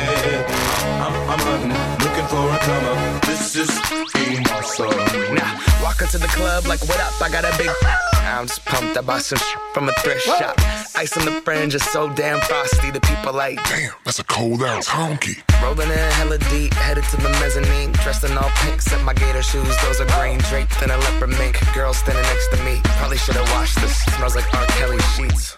I'm, 1.01 1.13
I'm 1.29 1.39
hunting, 1.39 2.05
looking 2.05 2.27
for 2.27 2.49
a 2.49 2.57
come 2.59 2.85
up. 2.85 3.25
This 3.25 3.55
is 3.55 3.69
being 4.13 4.47
awesome. 4.49 5.35
Now, 5.35 5.59
walk 5.83 6.01
into 6.01 6.17
the 6.17 6.27
club 6.27 6.65
like, 6.65 6.81
what 6.81 6.99
up? 6.99 7.21
I 7.21 7.29
got 7.29 7.43
a 7.45 7.55
big. 7.57 7.69
I'm 8.13 8.47
just 8.47 8.65
pumped. 8.65 8.97
I 8.97 9.01
bought 9.01 9.21
some 9.21 9.39
from 9.73 9.89
a 9.89 9.93
thrift 9.93 10.25
shop. 10.25 10.55
Ice 10.95 11.15
on 11.17 11.25
the 11.25 11.41
fringe 11.41 11.75
is 11.75 11.83
so 11.83 12.09
damn 12.09 12.39
frosty. 12.41 12.91
The 12.91 12.99
people 12.99 13.33
like, 13.33 13.63
damn, 13.69 13.93
that's 14.03 14.19
a 14.19 14.23
cold 14.23 14.61
ass 14.63 14.87
honky. 14.87 15.37
Rolling 15.61 15.89
in 15.89 16.11
hella 16.19 16.37
deep, 16.49 16.73
headed 16.73 17.05
to 17.05 17.17
the 17.17 17.29
mezzanine. 17.39 17.91
Dressed 18.03 18.23
in 18.23 18.37
all 18.37 18.51
pink, 18.65 18.81
set 18.81 19.01
my 19.03 19.13
gator 19.13 19.43
shoes. 19.43 19.75
Those 19.83 20.01
are 20.01 20.09
green 20.19 20.39
draped 20.49 20.81
in 20.81 20.89
a 20.89 20.97
leopard 20.97 21.29
mink. 21.29 21.57
Girl 21.73 21.93
standing 21.93 22.23
next 22.23 22.49
to 22.49 22.63
me. 22.63 22.81
Probably 22.99 23.17
should 23.17 23.35
have 23.35 23.49
washed 23.51 23.79
this. 23.81 24.03
Smells 24.15 24.35
like 24.35 24.51
R. 24.53 24.65
Kelly 24.77 24.99
sheets. 25.15 25.57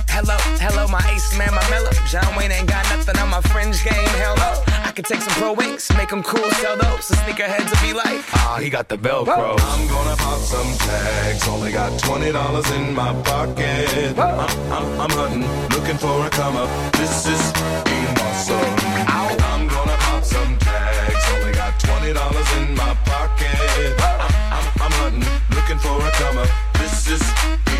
Hello, 0.11 0.35
hello, 0.59 0.87
my 0.87 1.01
ace 1.09 1.37
man, 1.37 1.53
my 1.55 1.63
mellow. 1.69 1.91
John 2.05 2.35
Wayne 2.35 2.51
ain't 2.51 2.67
got 2.67 2.83
nothing 2.89 3.17
on 3.17 3.29
my 3.29 3.41
fringe 3.41 3.83
game. 3.83 4.11
Hell 4.19 4.35
no. 4.35 4.51
I 4.83 4.91
could 4.91 5.05
take 5.05 5.21
some 5.21 5.33
pro 5.41 5.53
wings, 5.53 5.89
make 5.95 6.09
them 6.09 6.21
cool, 6.21 6.49
sell 6.59 6.75
those. 6.75 7.07
The 7.07 7.15
sneakerheads 7.23 7.71
will 7.71 7.87
be 7.87 7.93
like, 7.93 8.19
ah, 8.35 8.59
he 8.61 8.69
got 8.69 8.89
the 8.89 8.97
Velcro. 8.97 9.55
I'm 9.57 9.87
gonna 9.87 10.15
pop 10.17 10.39
some 10.39 10.67
tags. 10.85 11.47
Only 11.47 11.71
got 11.71 11.97
twenty 11.99 12.31
dollars 12.31 12.69
in 12.71 12.93
my 12.93 13.13
pocket. 13.23 14.19
I'm, 14.19 14.39
I'm, 14.75 14.99
I'm 14.99 15.09
hunting, 15.15 15.47
looking 15.71 15.97
for 15.97 16.25
a 16.27 16.29
come 16.29 16.57
up. 16.57 16.69
This 16.93 17.25
is 17.27 17.41
being 17.87 18.15
awesome. 18.19 18.75
I'm 19.07 19.67
gonna 19.67 19.97
pop 20.05 20.23
some 20.25 20.57
tags. 20.57 21.23
Only 21.35 21.53
got 21.53 21.79
twenty 21.79 22.11
dollars 22.11 22.51
in 22.57 22.75
my 22.75 22.93
pocket. 23.05 23.95
I'm, 24.03 24.21
I'm, 24.51 24.65
I'm 24.83 24.91
hunting, 24.99 25.25
looking 25.55 25.79
for 25.79 25.95
a 26.05 26.11
come 26.19 26.37
up. 26.37 26.49
This 26.77 27.07
is 27.07 27.23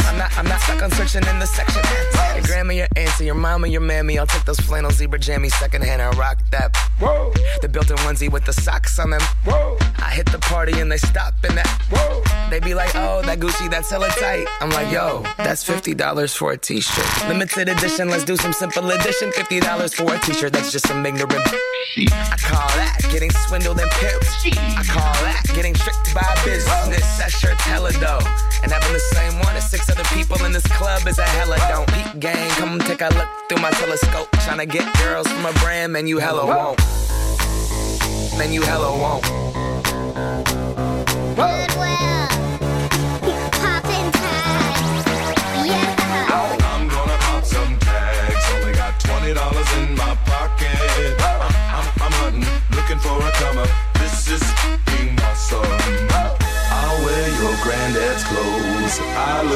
I'm 0.00 0.18
not, 0.18 0.38
I'm 0.38 0.46
not 0.46 0.60
stuck 0.60 0.82
on 0.82 0.90
searching 0.92 1.26
in 1.26 1.38
the 1.38 1.46
section. 1.46 1.82
Your 2.34 2.44
grandma, 2.44 2.72
your 2.72 2.88
auntie, 2.96 3.26
your 3.26 3.34
mama, 3.34 3.68
your 3.68 3.80
mammy. 3.80 4.18
I'll 4.18 4.26
take 4.26 4.44
those 4.44 4.60
flannel 4.60 4.90
zebra 4.90 5.18
jammies 5.18 5.52
secondhand 5.52 6.02
and 6.02 6.16
rock 6.16 6.38
that. 6.50 6.76
Whoa. 6.98 7.32
The 7.62 7.68
built-in 7.68 7.96
onesie 7.98 8.30
with 8.30 8.44
the 8.44 8.52
socks 8.52 8.98
on 8.98 9.10
them. 9.10 9.20
Whoa. 9.44 9.76
I 9.98 10.10
hit 10.10 10.30
the 10.30 10.38
party 10.38 10.78
and 10.80 10.90
they 10.90 10.96
stop 10.98 11.34
in 11.48 11.54
that. 11.56 11.68
Whoa. 11.90 12.22
They 12.50 12.60
be 12.60 12.74
like, 12.74 12.94
oh, 12.94 13.22
that 13.22 13.40
Gucci, 13.40 13.70
that's 13.70 13.90
hella 13.90 14.08
tight. 14.08 14.46
I'm 14.60 14.70
like, 14.70 14.92
yo, 14.92 15.24
that's 15.38 15.64
fifty 15.64 15.94
dollars 15.94 16.34
for 16.34 16.52
a 16.52 16.56
t-shirt. 16.56 17.28
Limited 17.28 17.68
edition, 17.68 18.08
let's 18.08 18.24
do 18.24 18.36
some 18.36 18.52
simple 18.52 18.90
edition. 18.90 19.32
Fifty 19.32 19.60
dollars 19.60 19.94
for 19.94 20.14
a 20.14 20.18
t-shirt, 20.20 20.52
that's 20.52 20.70
just 20.70 20.86
some 20.86 21.04
ignorant. 21.04 21.42
I 21.96 22.36
call 22.38 22.68
that 22.76 22.98
getting 23.10 23.30
swindled 23.30 23.80
and 23.80 23.90
pimped. 23.92 24.52
I 24.78 24.84
call 24.84 25.12
that 25.24 25.42
getting 25.54 25.74
tricked 25.74 26.14
by 26.14 26.22
business. 26.44 27.18
That 27.18 27.30
shirt's 27.30 27.62
hella 27.62 27.92
dope. 27.92 28.26
And 28.62 28.72
having 28.72 28.92
the 28.92 29.00
same 29.12 29.38
one 29.40 29.56
as 29.56 29.68
six 29.70 29.83
other 29.90 30.04
people 30.14 30.42
in 30.44 30.52
this 30.52 30.66
club 30.66 31.06
is 31.06 31.18
a 31.18 31.24
hella 31.24 31.58
don't. 31.68 31.86
Peep 31.92 32.20
gang, 32.20 32.50
come 32.52 32.78
take 32.80 33.00
a 33.00 33.08
look 33.14 33.28
through 33.48 33.62
my 33.62 33.70
telescope. 33.72 34.30
Tryna 34.44 34.68
get 34.68 34.86
girls 34.98 35.26
from 35.28 35.46
a 35.46 35.52
brand, 35.54 35.92
man, 35.92 36.06
you 36.06 36.18
hella 36.18 36.46
won't. 36.46 36.78
Man, 38.38 38.52
you 38.52 38.62
hella 38.62 38.90
won't. 38.98 39.22
Goodwill. 41.36 42.28
Poppin' 43.52 44.10
tags. 44.12 45.06
Yeah. 45.66 46.48
I'm 46.72 46.88
gonna 46.88 47.16
pop 47.20 47.44
some 47.44 47.78
tags. 47.78 48.44
Only 48.54 48.72
got 48.74 48.98
twenty 49.00 49.34
dollars 49.34 49.72
in 49.78 49.94
my 49.94 50.13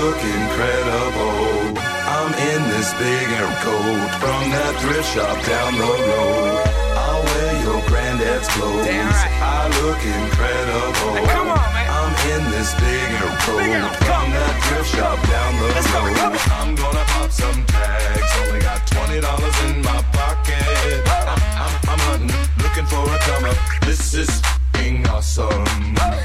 look 0.00 0.20
incredible. 0.22 1.74
I'm 2.06 2.30
in 2.50 2.60
this 2.70 2.90
big 2.94 3.26
air 3.34 3.52
coat 3.66 4.08
from 4.22 4.42
that 4.54 4.72
thrift 4.80 5.08
shop 5.14 5.36
down 5.44 5.74
the 5.74 5.90
road. 6.10 6.62
I'll 7.02 7.22
wear 7.24 7.52
your 7.66 7.80
granddad's 7.90 8.48
clothes. 8.54 8.86
I 8.86 9.66
look 9.82 10.00
incredible. 10.18 11.14
come 11.34 11.50
on, 11.50 11.68
man. 11.74 11.88
I'm 11.98 12.14
in 12.34 12.42
this 12.54 12.70
big 12.78 13.08
air 13.18 13.32
coat 13.42 13.90
from 14.06 14.26
that 14.38 14.54
thrift 14.64 14.90
shop 14.94 15.18
down 15.26 15.52
the 15.58 15.66
road. 15.66 16.38
I'm 16.58 16.74
gonna 16.74 17.04
pop 17.12 17.30
some 17.30 17.58
tags. 17.66 18.30
Only 18.46 18.60
got 18.60 18.80
twenty 18.86 19.20
dollars 19.20 19.56
in 19.66 19.82
my 19.82 19.98
pocket. 20.14 21.02
I'm, 21.26 21.40
I'm, 21.64 21.74
I'm 21.90 22.00
hunting, 22.06 22.38
looking 22.62 22.86
for 22.86 23.02
a 23.02 23.18
come 23.26 23.44
up. 23.50 23.58
This 23.82 24.14
is 24.14 24.30
being 24.74 25.06
awesome. 25.08 25.66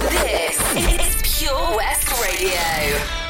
This 0.00 0.58
is 0.76 1.38
Pure 1.38 1.76
West 1.76 2.09
Radio. 2.40 3.29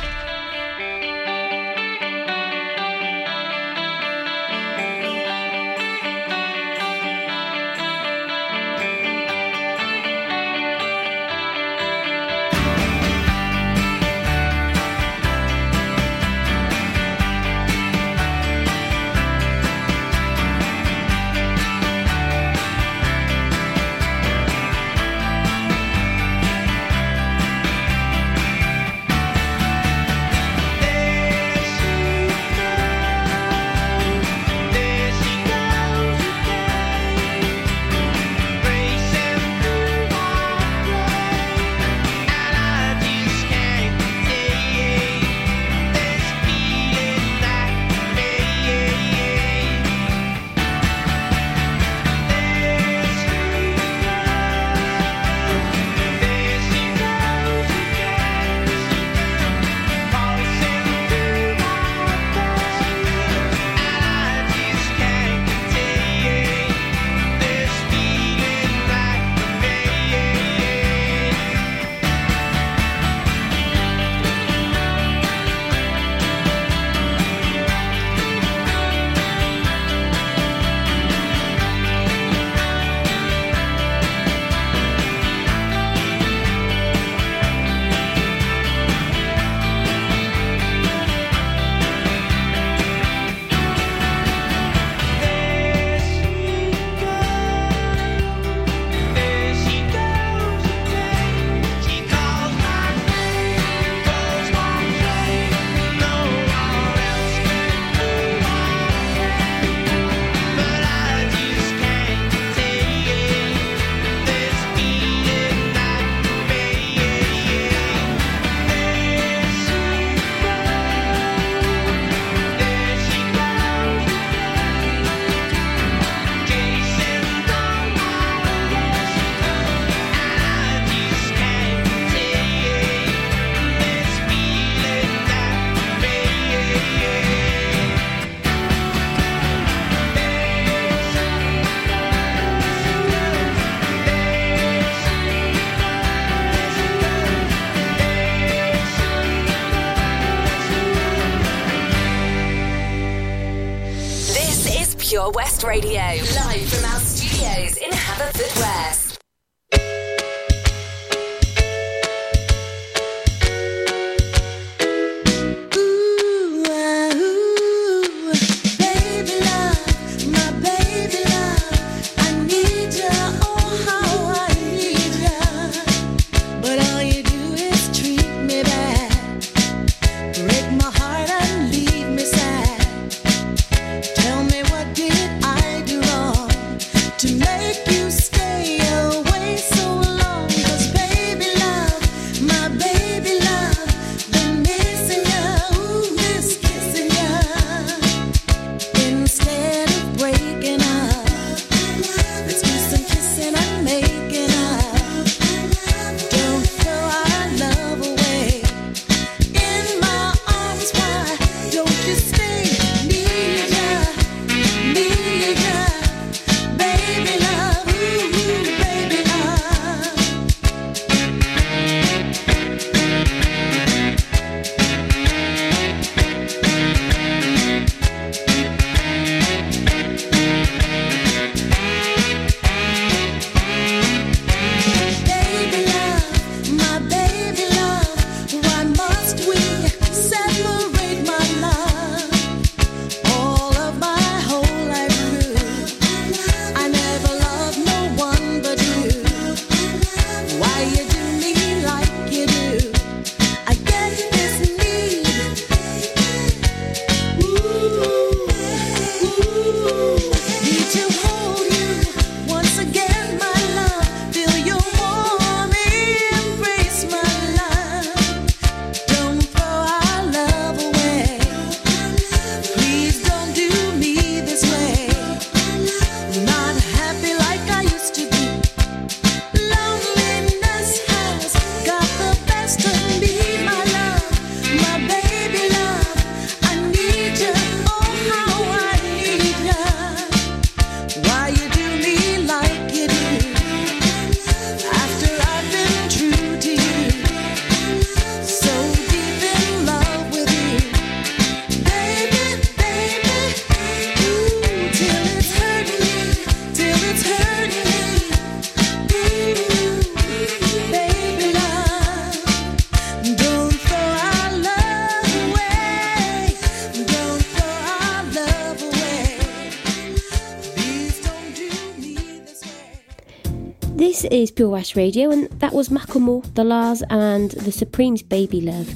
is 324.30 324.50
Pure 324.50 324.68
West 324.70 324.96
Radio, 324.96 325.30
and 325.30 325.50
that 325.60 325.72
was 325.72 325.88
Macklemore, 325.88 326.42
The 326.54 326.62
La's, 326.62 327.02
and 327.10 327.50
The 327.50 327.72
Supremes' 327.72 328.22
Baby 328.22 328.60
Love. 328.60 328.88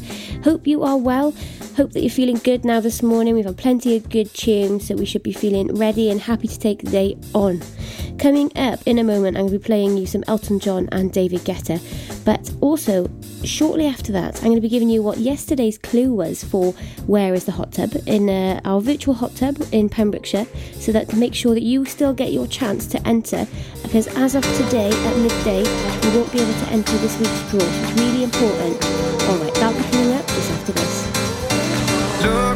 Hope 0.44 0.66
you 0.66 0.82
are 0.82 0.96
well, 0.96 1.32
Hope 1.76 1.92
that 1.94 2.02
you're 2.02 2.10
feeling 2.10 2.36
good 2.36 2.64
now 2.64 2.78
this 2.78 3.02
morning. 3.02 3.34
We've 3.34 3.44
had 3.44 3.56
plenty 3.56 3.96
of 3.96 4.08
good 4.08 4.32
tunes, 4.32 4.86
so 4.86 4.94
we 4.94 5.04
should 5.04 5.24
be 5.24 5.32
feeling 5.32 5.74
ready 5.74 6.08
and 6.08 6.20
happy 6.20 6.46
to 6.46 6.56
take 6.56 6.82
the 6.82 6.90
day 6.90 7.16
on. 7.34 7.60
Coming 8.16 8.56
up 8.56 8.78
in 8.86 9.00
a 9.00 9.02
moment, 9.02 9.36
I'm 9.36 9.48
going 9.48 9.54
to 9.54 9.58
be 9.58 9.64
playing 9.64 9.96
you 9.96 10.06
some 10.06 10.22
Elton 10.28 10.60
John 10.60 10.88
and 10.92 11.12
David 11.12 11.40
Guetta, 11.40 11.80
but 12.24 12.48
also 12.60 13.10
shortly 13.42 13.86
after 13.86 14.12
that, 14.12 14.36
I'm 14.36 14.44
going 14.44 14.54
to 14.54 14.60
be 14.60 14.68
giving 14.68 14.88
you 14.88 15.02
what 15.02 15.18
yesterday's 15.18 15.76
clue 15.76 16.14
was 16.14 16.44
for 16.44 16.70
Where 17.08 17.34
is 17.34 17.44
the 17.44 17.50
Hot 17.50 17.72
Tub 17.72 17.92
in 18.06 18.30
uh, 18.30 18.60
our 18.64 18.80
virtual 18.80 19.14
hot 19.14 19.34
tub 19.34 19.60
in 19.72 19.88
Pembrokeshire, 19.88 20.46
so 20.74 20.92
that 20.92 21.08
to 21.08 21.16
make 21.16 21.34
sure 21.34 21.54
that 21.54 21.64
you 21.64 21.84
still 21.86 22.14
get 22.14 22.32
your 22.32 22.46
chance 22.46 22.86
to 22.86 23.04
enter, 23.04 23.48
because 23.82 24.06
as 24.16 24.36
of 24.36 24.44
today 24.56 24.90
at 24.90 25.16
midday, 25.18 25.58
you 25.58 26.16
won't 26.16 26.30
be 26.30 26.38
able 26.38 26.52
to 26.52 26.68
enter 26.70 26.96
this 26.98 27.18
week's 27.18 27.50
draw. 27.50 27.60
It's 27.60 28.00
really 28.00 28.22
important. 28.22 28.84
Alright, 29.24 29.54
that'll 29.54 29.82
be 29.82 29.88
coming 29.90 30.12
up 30.12 30.24
just 30.28 30.50
after 30.52 30.72
this 30.72 31.03
look 32.26 32.53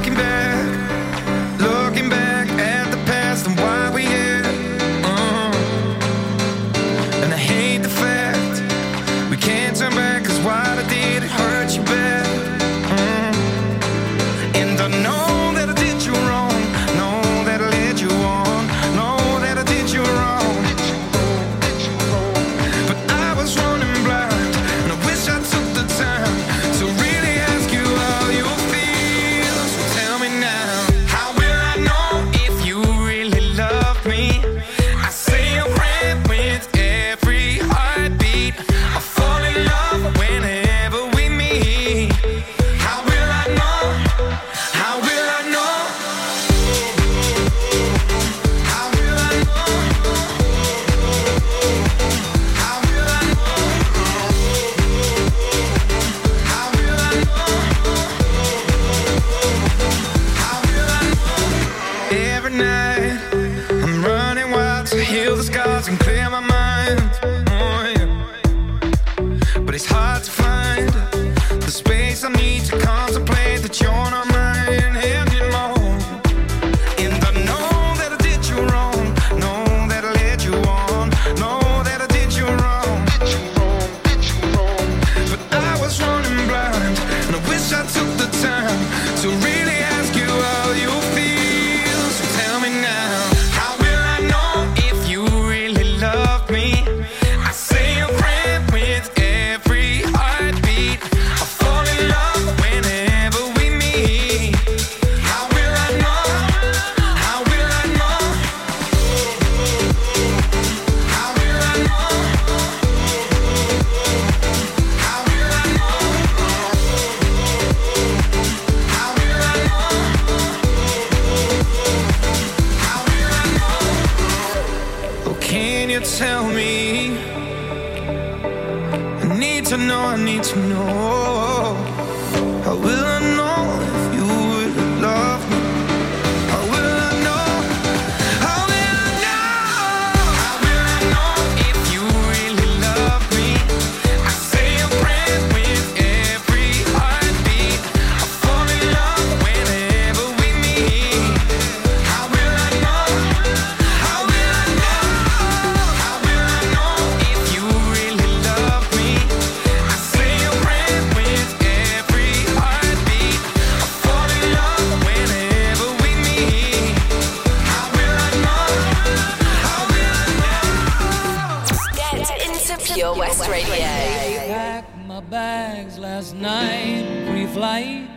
last 176.18 176.34
night 176.34 177.06
brief 177.30 177.54
light. 177.54 178.08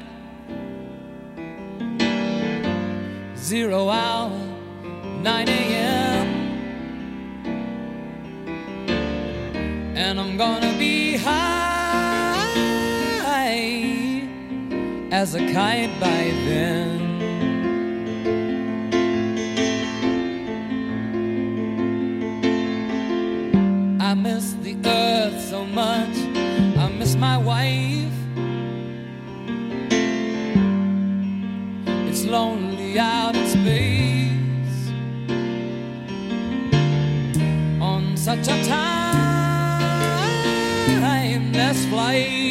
zero 3.37 3.89
hour 3.89 4.31
9 5.21 5.49
a.m 5.49 6.27
and 9.95 10.19
i'm 10.19 10.35
gonna 10.35 10.75
be 10.79 11.15
high 11.15 11.61
as 15.11 15.35
a 15.35 15.43
kite 15.53 15.93
by 15.99 16.21
then. 16.47 16.99
I 24.01 24.13
miss 24.15 24.53
the 24.63 24.75
earth 24.85 25.39
so 25.49 25.65
much 25.65 26.20
my 27.21 27.37
wife. 27.37 28.17
It's 32.09 32.25
lonely 32.25 32.97
out 32.97 33.35
in 33.35 33.45
space 33.47 34.89
on 37.79 38.17
such 38.17 38.47
a 38.47 38.57
timeless 40.97 41.85
flight. 41.85 42.50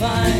find 0.00 0.39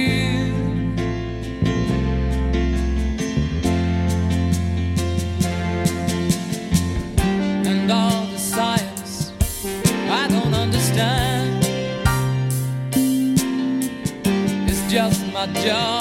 Job 15.63 16.00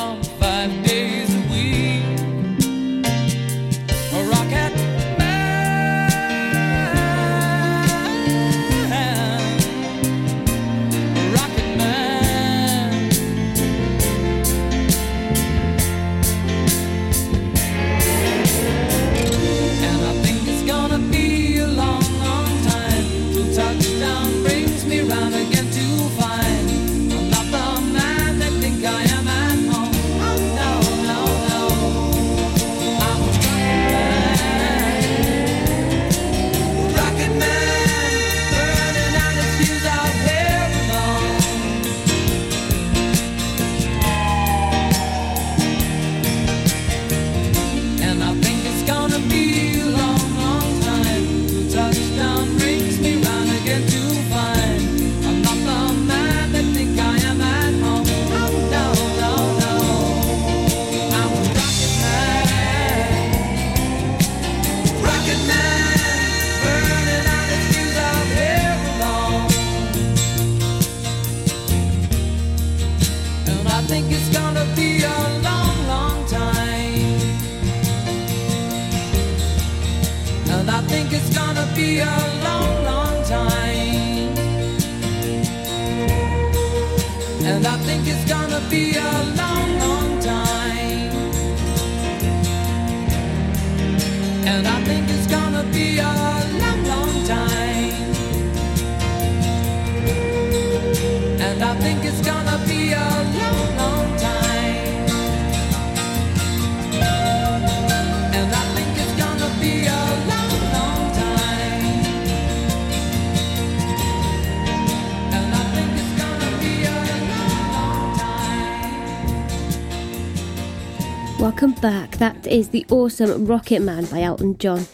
That 122.42 122.52
is 122.52 122.70
the 122.70 122.86
awesome 122.88 123.44
Rocket 123.44 123.80
Man 123.80 124.06
by 124.06 124.22
Elton 124.22 124.56
John. 124.56 124.86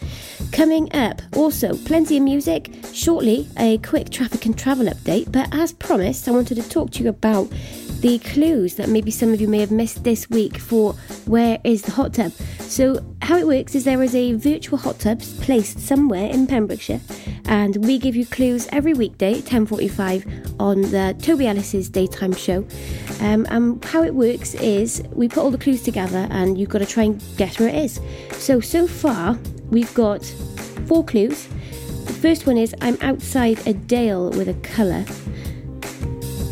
Coming 0.51 0.93
up, 0.93 1.21
also 1.33 1.77
plenty 1.77 2.17
of 2.17 2.23
music. 2.23 2.73
Shortly, 2.91 3.47
a 3.57 3.77
quick 3.77 4.09
traffic 4.09 4.45
and 4.45 4.57
travel 4.57 4.87
update. 4.87 5.31
But 5.31 5.47
as 5.53 5.71
promised, 5.71 6.27
I 6.27 6.31
wanted 6.31 6.55
to 6.55 6.69
talk 6.69 6.91
to 6.91 7.03
you 7.03 7.09
about 7.09 7.49
the 8.01 8.19
clues 8.19 8.75
that 8.75 8.89
maybe 8.89 9.11
some 9.11 9.31
of 9.31 9.39
you 9.39 9.47
may 9.47 9.59
have 9.59 9.71
missed 9.71 10.03
this 10.03 10.29
week 10.29 10.57
for 10.57 10.91
where 11.25 11.57
is 11.63 11.83
the 11.83 11.91
hot 11.91 12.15
tub. 12.15 12.33
So, 12.59 12.99
how 13.21 13.37
it 13.37 13.47
works 13.47 13.75
is 13.75 13.85
there 13.85 14.03
is 14.03 14.13
a 14.13 14.33
virtual 14.33 14.77
hot 14.77 14.99
tub 14.99 15.21
placed 15.39 15.79
somewhere 15.79 16.29
in 16.29 16.47
Pembrokeshire, 16.47 16.99
and 17.47 17.77
we 17.85 17.97
give 17.97 18.15
you 18.15 18.25
clues 18.25 18.67
every 18.71 18.93
weekday, 18.93 19.41
10:45 19.41 20.25
on 20.59 20.81
the 20.81 21.15
Toby 21.21 21.47
Ellis's 21.47 21.89
daytime 21.89 22.33
show. 22.33 22.65
Um, 23.21 23.47
and 23.49 23.83
how 23.85 24.03
it 24.03 24.13
works 24.13 24.53
is 24.55 25.01
we 25.13 25.27
put 25.27 25.43
all 25.43 25.51
the 25.51 25.57
clues 25.57 25.81
together, 25.81 26.27
and 26.29 26.57
you've 26.57 26.69
got 26.69 26.79
to 26.79 26.85
try 26.85 27.03
and 27.03 27.21
guess 27.37 27.59
where 27.59 27.69
it 27.69 27.75
is. 27.75 27.99
So 28.33 28.59
so 28.59 28.87
far 28.87 29.37
we've 29.69 29.93
got 29.93 30.25
four 30.85 31.03
clues. 31.03 31.47
The 32.05 32.13
first 32.13 32.47
one 32.47 32.57
is 32.57 32.73
I'm 32.81 32.97
outside 33.01 33.65
a 33.67 33.73
dale 33.73 34.29
with 34.31 34.47
a 34.47 34.53
colour. 34.55 35.05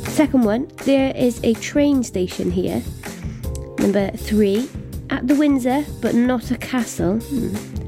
Second 0.10 0.44
one, 0.44 0.68
there 0.86 1.14
is 1.16 1.40
a 1.44 1.54
train 1.56 2.04
station 2.04 2.52
here. 2.52 2.82
Number 3.80 4.12
three, 4.12 4.70
at 5.10 5.28
the 5.28 5.36
Windsor, 5.36 5.86
but 6.02 6.16
not 6.16 6.52
a 6.52 6.58
castle. 6.58 7.20
Hmm. 7.20 7.85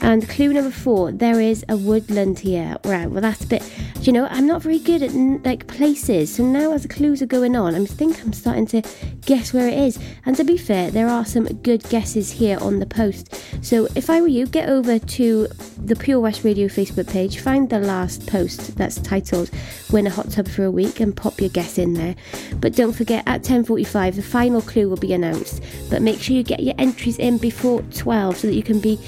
And 0.00 0.28
clue 0.28 0.52
number 0.52 0.70
four, 0.70 1.12
there 1.12 1.40
is 1.40 1.64
a 1.68 1.76
woodland 1.76 2.38
here. 2.38 2.76
Right, 2.84 3.10
well 3.10 3.20
that's 3.20 3.44
a 3.44 3.46
bit. 3.46 3.62
You 4.00 4.12
know, 4.12 4.26
I'm 4.30 4.46
not 4.46 4.62
very 4.62 4.78
good 4.78 5.02
at 5.02 5.12
like 5.44 5.66
places. 5.66 6.34
So 6.34 6.44
now 6.44 6.72
as 6.72 6.82
the 6.82 6.88
clues 6.88 7.20
are 7.20 7.26
going 7.26 7.56
on, 7.56 7.74
I 7.74 7.84
think 7.84 8.20
I'm 8.22 8.32
starting 8.32 8.66
to 8.68 8.82
guess 9.26 9.52
where 9.52 9.68
it 9.68 9.78
is. 9.78 9.98
And 10.24 10.36
to 10.36 10.44
be 10.44 10.56
fair, 10.56 10.90
there 10.90 11.08
are 11.08 11.24
some 11.24 11.44
good 11.44 11.82
guesses 11.90 12.30
here 12.30 12.58
on 12.60 12.78
the 12.78 12.86
post. 12.86 13.34
So 13.60 13.88
if 13.96 14.08
I 14.08 14.20
were 14.20 14.28
you, 14.28 14.46
get 14.46 14.68
over 14.68 14.98
to 14.98 15.48
the 15.76 15.96
Pure 15.96 16.20
West 16.20 16.44
Radio 16.44 16.68
Facebook 16.68 17.10
page, 17.10 17.40
find 17.40 17.68
the 17.68 17.80
last 17.80 18.26
post 18.26 18.76
that's 18.76 19.00
titled 19.00 19.50
"Win 19.90 20.06
a 20.06 20.10
Hot 20.10 20.30
Tub 20.30 20.48
for 20.48 20.64
a 20.64 20.70
Week" 20.70 21.00
and 21.00 21.16
pop 21.16 21.40
your 21.40 21.50
guess 21.50 21.76
in 21.76 21.94
there. 21.94 22.14
But 22.60 22.74
don't 22.74 22.92
forget, 22.92 23.24
at 23.26 23.42
10:45, 23.42 24.16
the 24.16 24.22
final 24.22 24.62
clue 24.62 24.88
will 24.88 24.96
be 24.96 25.12
announced. 25.12 25.62
But 25.90 26.02
make 26.02 26.20
sure 26.20 26.36
you 26.36 26.42
get 26.42 26.62
your 26.62 26.74
entries 26.78 27.18
in 27.18 27.38
before 27.38 27.82
12 27.92 28.38
so 28.38 28.46
that 28.46 28.54
you 28.54 28.62
can 28.62 28.80
be 28.80 28.98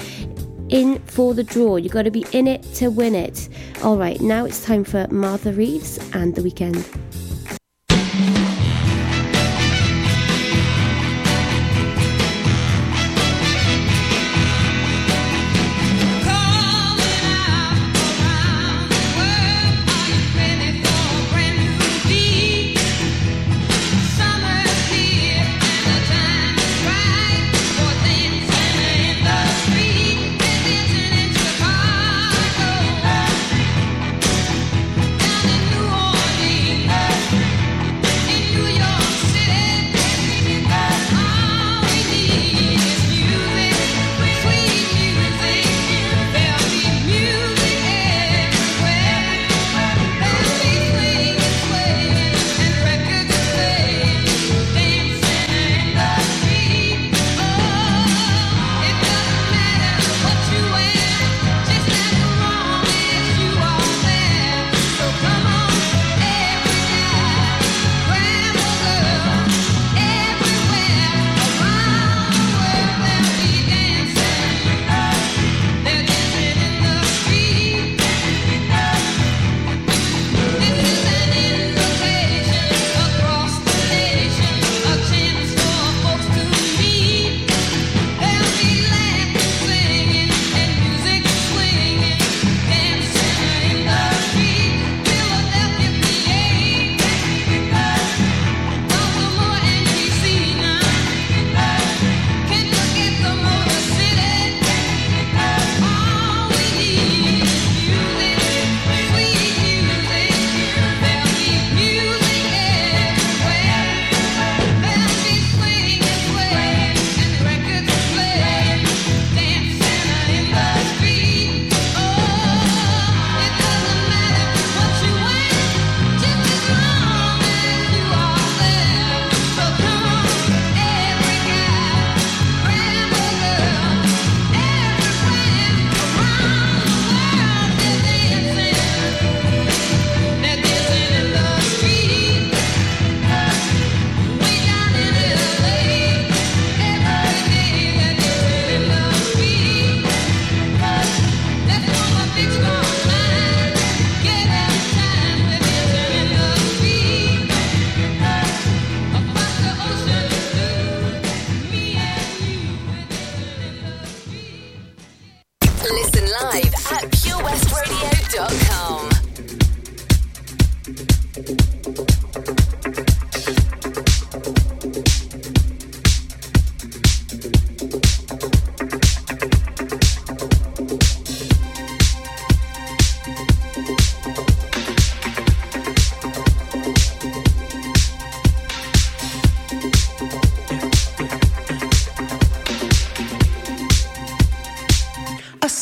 in 0.70 0.98
for 1.00 1.34
the 1.34 1.44
draw. 1.44 1.76
You've 1.76 1.92
got 1.92 2.02
to 2.02 2.10
be 2.10 2.24
in 2.32 2.46
it 2.46 2.62
to 2.74 2.88
win 2.88 3.14
it. 3.14 3.48
All 3.82 3.96
right, 3.96 4.20
now 4.20 4.44
it's 4.44 4.64
time 4.64 4.84
for 4.84 5.06
Martha 5.10 5.52
Reeves 5.52 5.98
and 6.12 6.34
the 6.34 6.42
weekend. 6.42 6.88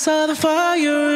Saw 0.09 0.25
the 0.27 0.35
fire 0.35 1.08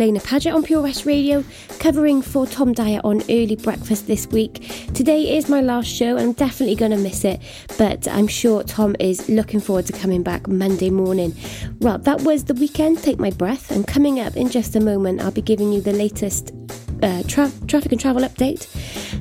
Alaina 0.00 0.20
Paget 0.20 0.54
on 0.54 0.62
Pure 0.62 0.80
West 0.80 1.04
Radio, 1.04 1.44
covering 1.78 2.22
for 2.22 2.46
Tom 2.46 2.72
Dyer 2.72 3.02
on 3.04 3.20
Early 3.24 3.54
Breakfast 3.54 4.06
this 4.06 4.26
week. 4.28 4.88
Today 4.94 5.36
is 5.36 5.50
my 5.50 5.60
last 5.60 5.88
show, 5.88 6.16
and 6.16 6.28
I'm 6.28 6.32
definitely 6.32 6.74
going 6.74 6.92
to 6.92 6.96
miss 6.96 7.22
it, 7.22 7.38
but 7.76 8.08
I'm 8.08 8.26
sure 8.26 8.62
Tom 8.62 8.96
is 8.98 9.28
looking 9.28 9.60
forward 9.60 9.84
to 9.88 9.92
coming 9.92 10.22
back 10.22 10.48
Monday 10.48 10.88
morning. 10.88 11.36
Well, 11.80 11.98
that 11.98 12.22
was 12.22 12.44
the 12.44 12.54
Weeknd. 12.54 13.02
Take 13.02 13.18
my 13.18 13.28
breath, 13.28 13.70
and 13.70 13.86
coming 13.86 14.20
up 14.20 14.38
in 14.38 14.48
just 14.48 14.74
a 14.74 14.80
moment, 14.80 15.20
I'll 15.20 15.32
be 15.32 15.42
giving 15.42 15.70
you 15.70 15.82
the 15.82 15.92
latest 15.92 16.54
uh, 17.02 17.22
tra- 17.28 17.52
traffic 17.66 17.92
and 17.92 18.00
travel 18.00 18.22
update. 18.22 18.68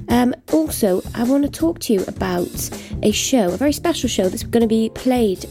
Um, 0.09 0.33
also, 0.53 1.01
I 1.13 1.25
want 1.25 1.43
to 1.43 1.51
talk 1.51 1.79
to 1.79 1.93
you 1.93 2.05
about 2.07 2.69
a 3.03 3.11
show, 3.11 3.51
a 3.51 3.57
very 3.57 3.73
special 3.73 4.07
show 4.07 4.29
that's 4.29 4.43
going 4.43 4.61
to 4.61 4.67
be 4.67 4.91
played 4.95 5.45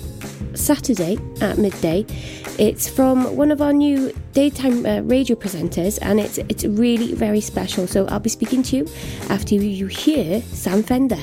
Saturday 0.55 1.19
at 1.41 1.59
midday. 1.59 2.05
It's 2.59 2.89
from 2.89 3.37
one 3.37 3.51
of 3.51 3.63
our 3.63 3.73
new 3.73 4.13
daytime 4.33 4.85
uh, 4.85 5.01
radio 5.03 5.37
presenters, 5.37 5.99
and 6.03 6.21
it's 6.21 6.39
it's 6.39 6.65
really 6.65 7.15
very 7.15 7.41
special. 7.41 7.87
So 7.87 8.07
I'll 8.07 8.21
be 8.21 8.31
speaking 8.31 8.63
to 8.65 8.77
you 8.79 8.87
after 9.29 9.55
you 9.55 9.87
hear 9.87 10.43
Sam 10.43 10.83
Fender. 10.83 11.23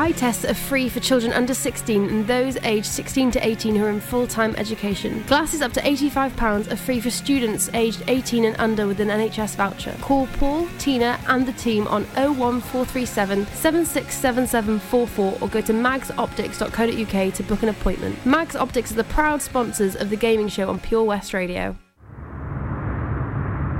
Eye 0.00 0.12
tests 0.12 0.46
are 0.46 0.54
free 0.54 0.88
for 0.88 0.98
children 0.98 1.30
under 1.34 1.52
16 1.52 2.08
and 2.08 2.26
those 2.26 2.56
aged 2.62 2.86
16 2.86 3.32
to 3.32 3.46
18 3.46 3.74
who 3.74 3.84
are 3.84 3.90
in 3.90 4.00
full 4.00 4.26
time 4.26 4.56
education. 4.56 5.22
Glasses 5.26 5.60
up 5.60 5.74
to 5.74 5.80
£85 5.82 6.72
are 6.72 6.76
free 6.76 7.00
for 7.00 7.10
students 7.10 7.68
aged 7.74 8.02
18 8.08 8.46
and 8.46 8.56
under 8.58 8.86
with 8.86 9.00
an 9.00 9.08
NHS 9.08 9.56
voucher. 9.56 9.94
Call 10.00 10.26
Paul, 10.38 10.66
Tina, 10.78 11.20
and 11.28 11.44
the 11.44 11.52
team 11.52 11.86
on 11.88 12.04
01437 12.14 13.44
767744 13.48 15.38
or 15.38 15.48
go 15.48 15.60
to 15.60 15.74
magsoptics.co.uk 15.74 17.34
to 17.34 17.42
book 17.42 17.62
an 17.62 17.68
appointment. 17.68 18.24
Mags 18.24 18.56
Optics 18.56 18.92
are 18.92 18.94
the 18.94 19.04
proud 19.04 19.42
sponsors 19.42 19.96
of 19.96 20.08
the 20.08 20.16
gaming 20.16 20.48
show 20.48 20.70
on 20.70 20.80
Pure 20.80 21.04
West 21.04 21.34
Radio. 21.34 21.76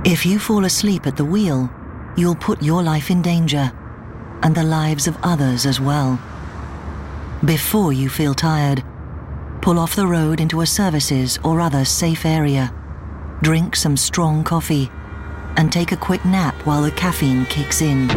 If 0.05 0.27
you 0.27 0.39
fall 0.39 0.67
asleep 0.67 1.07
at 1.07 1.17
the 1.17 1.25
wheel, 1.25 1.71
you'll 2.19 2.35
put 2.35 2.63
your 2.63 2.83
life 2.83 3.11
in 3.11 3.23
danger 3.23 3.73
and 4.43 4.55
the 4.55 4.63
lives 4.63 5.07
of 5.07 5.17
others 5.23 5.67
as 5.67 5.81
well. 5.81 6.21
Before 7.45 7.93
you 7.93 8.09
feel 8.09 8.35
tired, 8.35 8.83
pull 9.63 9.79
off 9.79 9.97
the 9.97 10.07
road 10.07 10.41
into 10.41 10.61
a 10.61 10.67
services 10.67 11.39
or 11.45 11.61
other 11.61 11.85
safe 11.85 12.25
area. 12.27 12.73
Drink 13.43 13.77
some 13.77 13.97
strong 13.97 14.45
coffee 14.45 14.91
and 15.57 15.73
take 15.73 15.93
a 15.93 15.97
quick 15.97 16.25
nap 16.25 16.55
while 16.67 16.83
the 16.83 16.91
caffeine 16.91 17.47
kicks 17.47 17.81
in. 17.83 18.11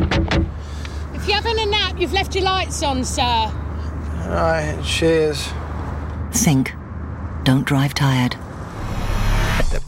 If 1.14 1.28
you're 1.28 1.42
having 1.42 1.60
a 1.60 1.66
nap, 1.66 2.00
you've 2.00 2.14
left 2.14 2.36
your 2.36 2.44
lights 2.44 2.84
on, 2.84 3.04
sir. 3.04 3.52
Right, 4.28 4.78
cheers. 4.84 5.50
Think. 6.32 6.74
Don't 7.44 7.66
drive 7.66 7.94
tired. 7.94 8.36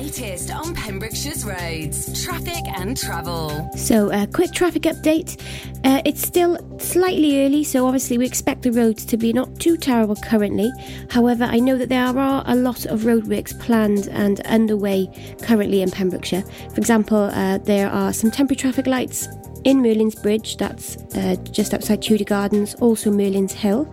Latest 0.00 0.50
on 0.50 0.74
Pembrokeshire's 0.74 1.44
roads, 1.44 2.24
traffic 2.24 2.64
and 2.74 2.96
travel. 2.96 3.68
So, 3.76 4.10
a 4.10 4.26
quick 4.26 4.50
traffic 4.50 4.84
update. 4.84 5.38
Uh, 5.84 6.00
it's 6.06 6.22
still 6.26 6.58
slightly 6.78 7.44
early, 7.44 7.62
so 7.64 7.84
obviously 7.86 8.16
we 8.16 8.24
expect 8.24 8.62
the 8.62 8.72
roads 8.72 9.04
to 9.04 9.18
be 9.18 9.34
not 9.34 9.60
too 9.60 9.76
terrible 9.76 10.16
currently. 10.16 10.72
However, 11.10 11.44
I 11.44 11.58
know 11.58 11.76
that 11.76 11.90
there 11.90 12.02
are 12.06 12.42
a 12.46 12.54
lot 12.54 12.86
of 12.86 13.00
roadworks 13.00 13.58
planned 13.60 14.08
and 14.08 14.40
underway 14.46 15.06
currently 15.42 15.82
in 15.82 15.90
Pembrokeshire. 15.90 16.44
For 16.70 16.78
example, 16.78 17.18
uh, 17.18 17.58
there 17.58 17.90
are 17.90 18.14
some 18.14 18.30
temporary 18.30 18.56
traffic 18.56 18.86
lights 18.86 19.28
in 19.64 19.82
Merlin's 19.82 20.14
Bridge, 20.14 20.56
that's 20.56 20.96
uh, 21.14 21.36
just 21.50 21.74
outside 21.74 22.02
Tudor 22.02 22.24
Gardens, 22.24 22.74
also 22.76 23.10
Merlin's 23.10 23.52
Hill. 23.52 23.92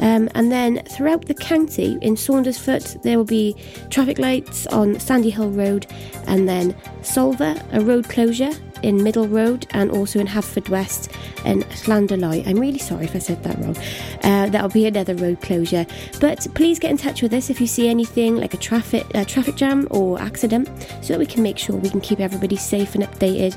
Um, 0.00 0.28
and 0.34 0.50
then 0.50 0.82
throughout 0.84 1.26
the 1.26 1.34
county, 1.34 1.98
in 2.00 2.14
Saundersfoot, 2.14 3.02
there 3.02 3.16
will 3.16 3.24
be 3.24 3.56
traffic 3.90 4.18
lights 4.18 4.66
on 4.68 4.98
Sandy 4.98 5.30
Hill 5.30 5.50
Road, 5.50 5.86
and 6.26 6.48
then 6.48 6.74
Solva, 7.02 7.62
a 7.72 7.80
road 7.80 8.08
closure 8.08 8.52
in 8.82 9.02
Middle 9.02 9.28
Road, 9.28 9.66
and 9.70 9.90
also 9.90 10.18
in 10.18 10.26
Haverfordwest 10.26 11.12
and 11.44 11.64
Llanderloy. 11.64 12.46
I'm 12.46 12.58
really 12.58 12.78
sorry 12.78 13.04
if 13.04 13.14
I 13.14 13.18
said 13.18 13.42
that 13.44 13.58
wrong. 13.58 13.76
Uh, 14.22 14.48
that'll 14.48 14.70
be 14.70 14.86
another 14.86 15.14
road 15.14 15.40
closure. 15.40 15.86
But 16.20 16.46
please 16.54 16.78
get 16.78 16.90
in 16.90 16.96
touch 16.96 17.22
with 17.22 17.32
us 17.32 17.50
if 17.50 17.60
you 17.60 17.66
see 17.66 17.88
anything 17.88 18.36
like 18.36 18.54
a 18.54 18.56
traffic 18.58 19.06
traffic 19.26 19.56
jam 19.56 19.86
or 19.90 20.20
accident, 20.20 20.68
so 21.02 21.14
that 21.14 21.18
we 21.18 21.26
can 21.26 21.42
make 21.42 21.58
sure 21.58 21.76
we 21.76 21.90
can 21.90 22.00
keep 22.00 22.20
everybody 22.20 22.56
safe 22.56 22.94
and 22.94 23.04
updated. 23.04 23.56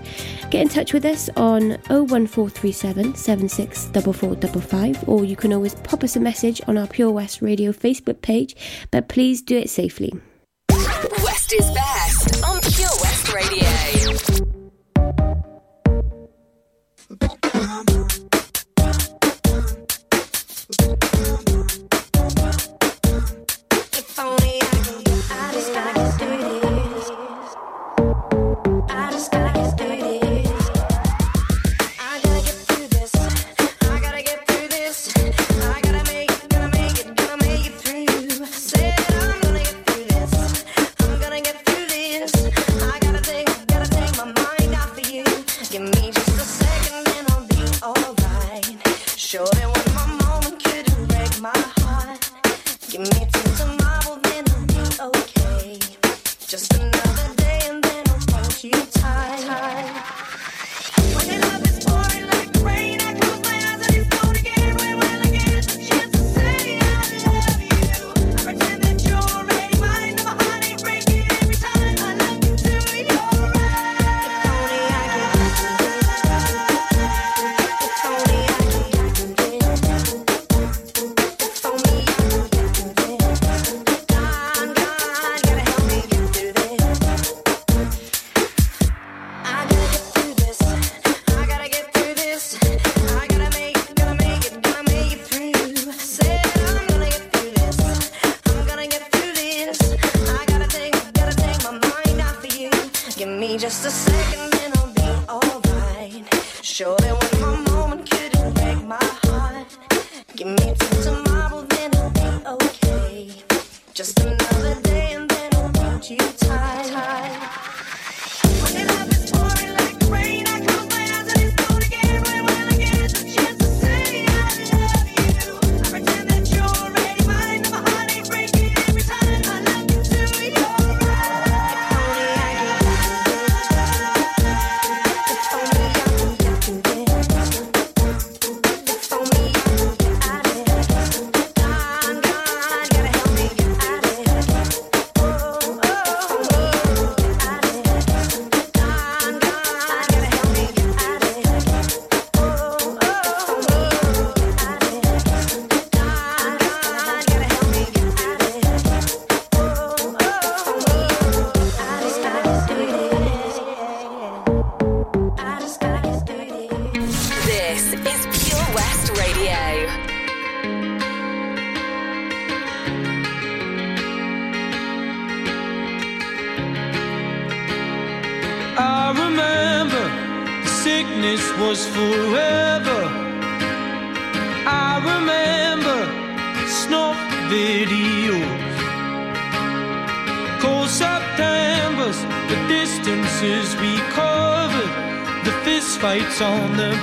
Get 0.49 0.61
in 0.61 0.69
touch 0.69 0.93
with 0.93 1.05
us 1.05 1.29
on 1.35 1.71
01437 1.89 3.15
764455, 3.15 5.07
or 5.07 5.25
you 5.25 5.35
can 5.35 5.53
always 5.53 5.75
pop 5.75 6.03
us 6.03 6.15
a 6.15 6.19
message 6.19 6.61
on 6.67 6.77
our 6.77 6.87
Pure 6.87 7.11
West 7.11 7.41
Radio 7.41 7.71
Facebook 7.71 8.21
page. 8.21 8.55
But 8.91 9.07
please 9.07 9.41
do 9.41 9.57
it 9.57 9.69
safely. 9.69 10.11
West 10.69 11.53
is 11.53 11.69
best 11.71 12.22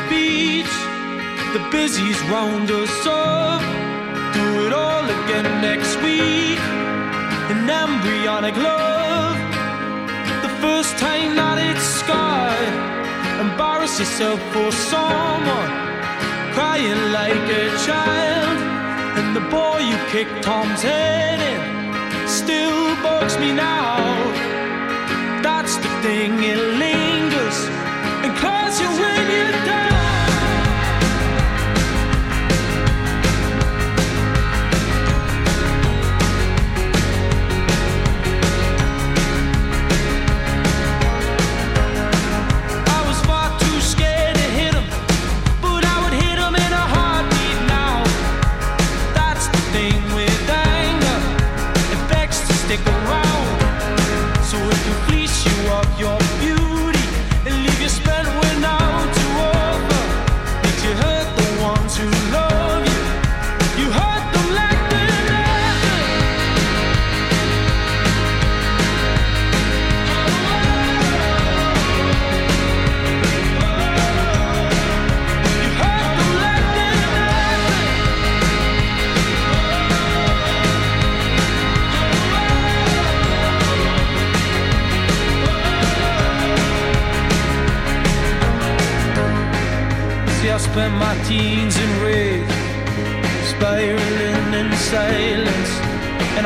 beach, 0.09 0.75
the 1.55 1.63
busies 1.71 2.19
round 2.33 2.71
us 2.71 3.07
up. 3.07 3.61
Do 4.35 4.67
it 4.67 4.73
all 4.73 5.05
again 5.05 5.49
next 5.61 5.97
week. 6.03 6.61
An 7.53 7.69
embryonic 7.69 8.57
love, 8.57 9.37
the 10.47 10.53
first 10.65 10.97
time 10.99 11.35
that 11.37 11.59
it's 11.59 11.87
scarred. 12.01 12.75
Embarrass 13.45 13.99
yourself 13.99 14.41
for 14.53 14.71
someone, 14.71 15.73
crying 16.55 17.03
like 17.19 17.47
a 17.63 17.67
child. 17.87 18.59
And 19.19 19.37
the 19.37 19.45
boy 19.51 19.79
you 19.91 19.99
kicked 20.13 20.43
Tom's 20.43 20.83
head 20.83 21.41
in 21.53 22.29
still 22.29 22.95
bugs 23.03 23.37
me 23.39 23.53
now. 23.53 23.99
That's 25.43 25.77
the 25.77 25.91
thing, 26.03 26.33
it 26.45 26.61
lingers 26.79 27.20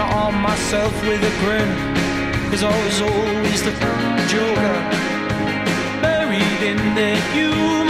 I 0.04 0.12
armed 0.24 0.42
myself 0.42 0.92
with 1.08 1.22
a 1.22 1.34
grin, 1.40 1.70
cause 2.50 2.62
I 2.62 2.84
was 2.84 3.00
always 3.00 3.62
the 3.62 3.72
joker, 4.32 4.76
buried 6.02 6.60
in 6.62 6.76
the 6.94 7.16
humor, 7.32 7.83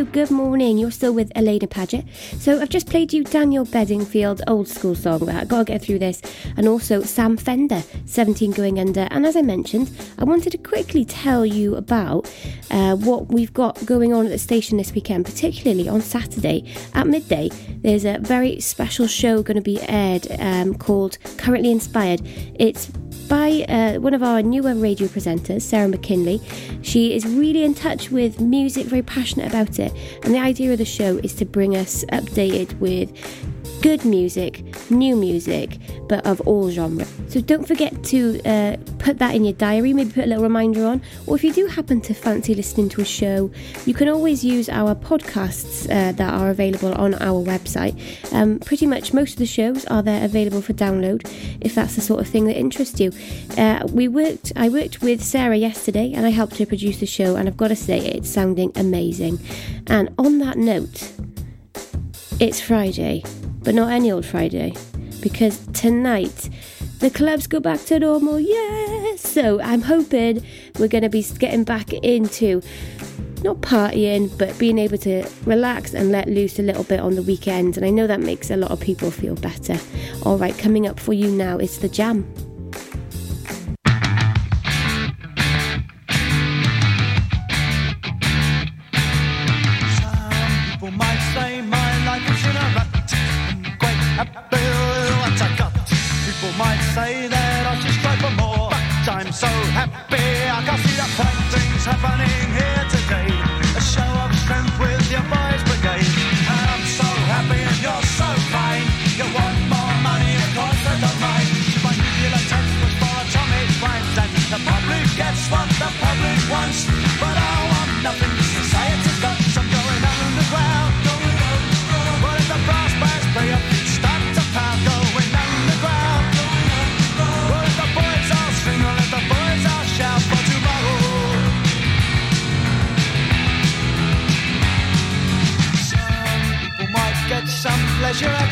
Radio. 0.00 0.12
Good 0.12 0.30
morning. 0.30 0.78
You're 0.78 0.90
still 0.90 1.12
with 1.12 1.30
Alaina 1.36 1.66
Paget. 1.66 2.04
So 2.38 2.60
I've 2.60 2.68
just 2.70 2.88
played 2.88 3.12
you 3.12 3.22
Daniel 3.22 3.64
Bedingfield 3.64 4.42
old 4.46 4.66
school 4.68 4.94
song. 4.94 5.28
I've 5.28 5.48
got 5.48 5.58
to 5.58 5.64
get 5.64 5.82
through 5.82 5.98
this, 5.98 6.22
and 6.56 6.66
also 6.66 7.02
Sam 7.02 7.36
Fender, 7.36 7.82
17 8.06 8.52
going 8.52 8.78
under. 8.78 9.08
And 9.10 9.26
as 9.26 9.36
I 9.36 9.42
mentioned, 9.42 9.90
I 10.18 10.24
wanted 10.24 10.50
to 10.52 10.58
quickly 10.58 11.04
tell 11.04 11.44
you 11.44 11.76
about 11.76 12.32
uh, 12.70 12.96
what 12.96 13.28
we've 13.28 13.52
got 13.52 13.84
going 13.84 14.12
on 14.14 14.26
at 14.26 14.32
the 14.32 14.38
station 14.38 14.78
this 14.78 14.92
weekend, 14.92 15.26
particularly 15.26 15.88
on 15.88 16.00
Saturday 16.00 16.64
at 16.94 17.06
midday. 17.06 17.50
There's 17.82 18.04
a 18.04 18.18
very 18.20 18.60
special 18.60 19.06
show 19.06 19.42
going 19.42 19.56
to 19.56 19.62
be 19.62 19.80
aired 19.82 20.26
um, 20.38 20.74
called 20.74 21.18
Currently 21.36 21.70
Inspired. 21.70 22.22
It's 22.54 22.90
by 23.30 23.64
uh, 23.68 24.00
one 24.00 24.12
of 24.12 24.24
our 24.24 24.42
newer 24.42 24.74
radio 24.74 25.06
presenters, 25.06 25.62
Sarah 25.62 25.86
McKinley. 25.86 26.40
She 26.82 27.14
is 27.14 27.24
really 27.24 27.62
in 27.62 27.74
touch 27.74 28.10
with 28.10 28.40
music, 28.40 28.86
very 28.86 29.02
passionate 29.02 29.46
about 29.46 29.78
it. 29.78 29.89
And 30.22 30.34
the 30.34 30.38
idea 30.38 30.72
of 30.72 30.78
the 30.78 30.84
show 30.84 31.18
is 31.18 31.34
to 31.34 31.44
bring 31.44 31.76
us 31.76 32.04
updated 32.12 32.78
with 32.78 33.10
good 33.82 34.04
music, 34.04 34.62
new 34.90 35.16
music, 35.16 35.78
but 36.08 36.24
of 36.26 36.40
all 36.42 36.70
genres. 36.70 37.09
So 37.30 37.40
don't 37.40 37.64
forget 37.64 38.02
to 38.06 38.40
uh, 38.44 38.76
put 38.98 39.20
that 39.20 39.36
in 39.36 39.44
your 39.44 39.52
diary, 39.52 39.92
maybe 39.92 40.10
put 40.10 40.24
a 40.24 40.26
little 40.26 40.42
reminder 40.42 40.84
on. 40.84 41.00
Or 41.28 41.36
if 41.36 41.44
you 41.44 41.52
do 41.52 41.66
happen 41.66 42.00
to 42.00 42.12
fancy 42.12 42.56
listening 42.56 42.88
to 42.88 43.02
a 43.02 43.04
show, 43.04 43.52
you 43.86 43.94
can 43.94 44.08
always 44.08 44.44
use 44.44 44.68
our 44.68 44.96
podcasts 44.96 45.84
uh, 45.84 46.10
that 46.10 46.34
are 46.34 46.50
available 46.50 46.92
on 46.94 47.14
our 47.14 47.40
website. 47.40 47.94
Um, 48.32 48.58
pretty 48.58 48.84
much 48.84 49.14
most 49.14 49.34
of 49.34 49.38
the 49.38 49.46
shows 49.46 49.84
are 49.86 50.02
there 50.02 50.24
available 50.24 50.60
for 50.60 50.72
download 50.72 51.22
if 51.60 51.72
that's 51.72 51.94
the 51.94 52.00
sort 52.00 52.20
of 52.20 52.26
thing 52.26 52.46
that 52.46 52.58
interests 52.58 52.98
you. 52.98 53.12
Uh, 53.56 53.86
we 53.92 54.08
worked, 54.08 54.52
I 54.56 54.68
worked 54.68 55.00
with 55.00 55.22
Sarah 55.22 55.56
yesterday 55.56 56.12
and 56.12 56.26
I 56.26 56.30
helped 56.30 56.58
her 56.58 56.66
produce 56.66 56.98
the 56.98 57.06
show, 57.06 57.36
and 57.36 57.48
I've 57.48 57.56
got 57.56 57.68
to 57.68 57.76
say 57.76 58.00
it's 58.00 58.28
sounding 58.28 58.72
amazing. 58.74 59.38
And 59.86 60.12
on 60.18 60.38
that 60.38 60.58
note, 60.58 61.12
it's 62.40 62.60
Friday, 62.60 63.22
but 63.62 63.76
not 63.76 63.92
any 63.92 64.10
old 64.10 64.26
Friday, 64.26 64.74
because 65.20 65.64
tonight 65.68 66.50
the 67.00 67.10
clubs 67.10 67.46
go 67.46 67.60
back 67.60 67.80
to 67.86 67.98
normal. 67.98 68.38
Yes! 68.38 69.20
So 69.22 69.60
I'm 69.60 69.82
hoping 69.82 70.44
we're 70.78 70.88
going 70.88 71.02
to 71.02 71.08
be 71.08 71.22
getting 71.38 71.64
back 71.64 71.92
into 71.92 72.62
not 73.42 73.56
partying, 73.62 74.36
but 74.38 74.56
being 74.58 74.78
able 74.78 74.98
to 74.98 75.26
relax 75.44 75.94
and 75.94 76.12
let 76.12 76.28
loose 76.28 76.58
a 76.58 76.62
little 76.62 76.84
bit 76.84 77.00
on 77.00 77.14
the 77.14 77.22
weekends. 77.22 77.76
And 77.76 77.86
I 77.86 77.90
know 77.90 78.06
that 78.06 78.20
makes 78.20 78.50
a 78.50 78.56
lot 78.56 78.70
of 78.70 78.80
people 78.80 79.10
feel 79.10 79.34
better. 79.34 79.78
All 80.24 80.36
right, 80.36 80.56
coming 80.58 80.86
up 80.86 81.00
for 81.00 81.14
you 81.14 81.30
now 81.30 81.58
is 81.58 81.78
the 81.78 81.88
jam. 81.88 82.30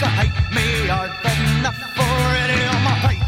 Of 0.03 0.13
hate 0.21 0.39
me. 0.55 0.91
I've 0.91 1.11
enough 1.59 1.81
already 1.99 2.61
on 2.71 2.81
my 2.87 2.95
plate. 3.03 3.23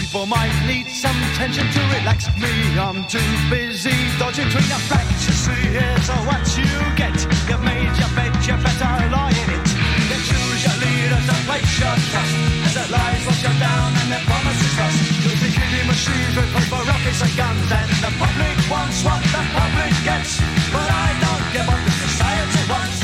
People 0.00 0.26
might 0.26 0.54
need 0.66 0.86
some 0.86 1.18
tension 1.34 1.66
to 1.66 1.80
relax 1.98 2.30
me. 2.38 2.52
I'm 2.78 3.02
too 3.10 3.30
busy 3.50 3.94
dodging 4.18 4.46
between 4.46 4.70
the 4.70 4.80
facts. 4.86 5.26
You 5.26 5.34
see, 5.34 5.62
here's 5.74 6.08
what 6.28 6.44
you 6.54 6.70
get. 6.94 7.16
You've 7.48 7.64
made 7.66 7.94
your 7.98 8.12
bed, 8.14 8.32
you 8.46 8.54
better 8.60 8.92
lie 9.10 9.34
in 9.34 9.48
it. 9.56 9.66
You 10.10 10.18
choose 10.22 10.60
your 10.62 10.78
leaders 10.78 11.26
and 11.26 11.42
place 11.48 11.72
your 11.82 11.96
trust. 12.10 12.34
As 12.70 12.74
the 12.78 12.84
lies 12.92 13.22
wash 13.26 13.42
you 13.42 13.54
down 13.58 13.90
and 14.00 14.08
the 14.14 14.20
promises 14.22 14.74
lost. 14.78 14.98
You'll 15.26 15.40
be 15.42 15.50
killing 15.50 15.86
machines 15.90 16.34
with 16.38 16.50
paper 16.54 16.82
rockets 16.86 17.20
and 17.24 17.34
guns. 17.34 17.66
And 17.66 17.90
the 17.98 18.10
public 18.20 18.56
wants 18.70 19.02
what 19.02 19.22
the 19.26 19.42
public 19.58 19.94
gets. 20.06 20.38
But 20.70 20.86
I 20.86 21.08
don't 21.18 21.46
give 21.50 21.66
up 21.66 21.80
the 21.82 21.94
society 22.06 22.62
wants. 22.70 23.01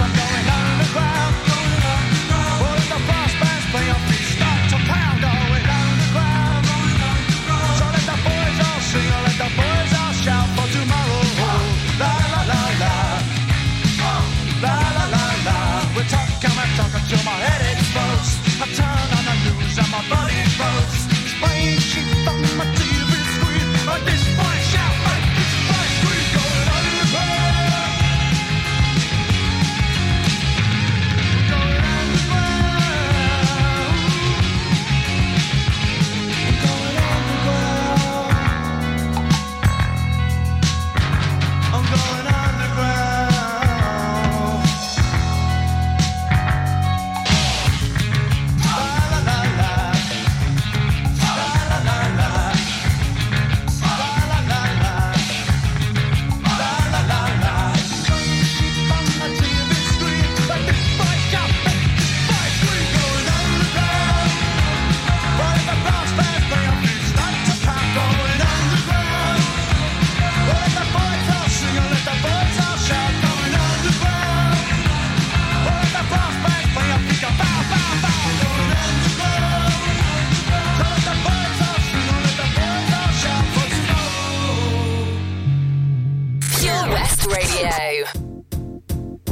Radio. 87.29 88.05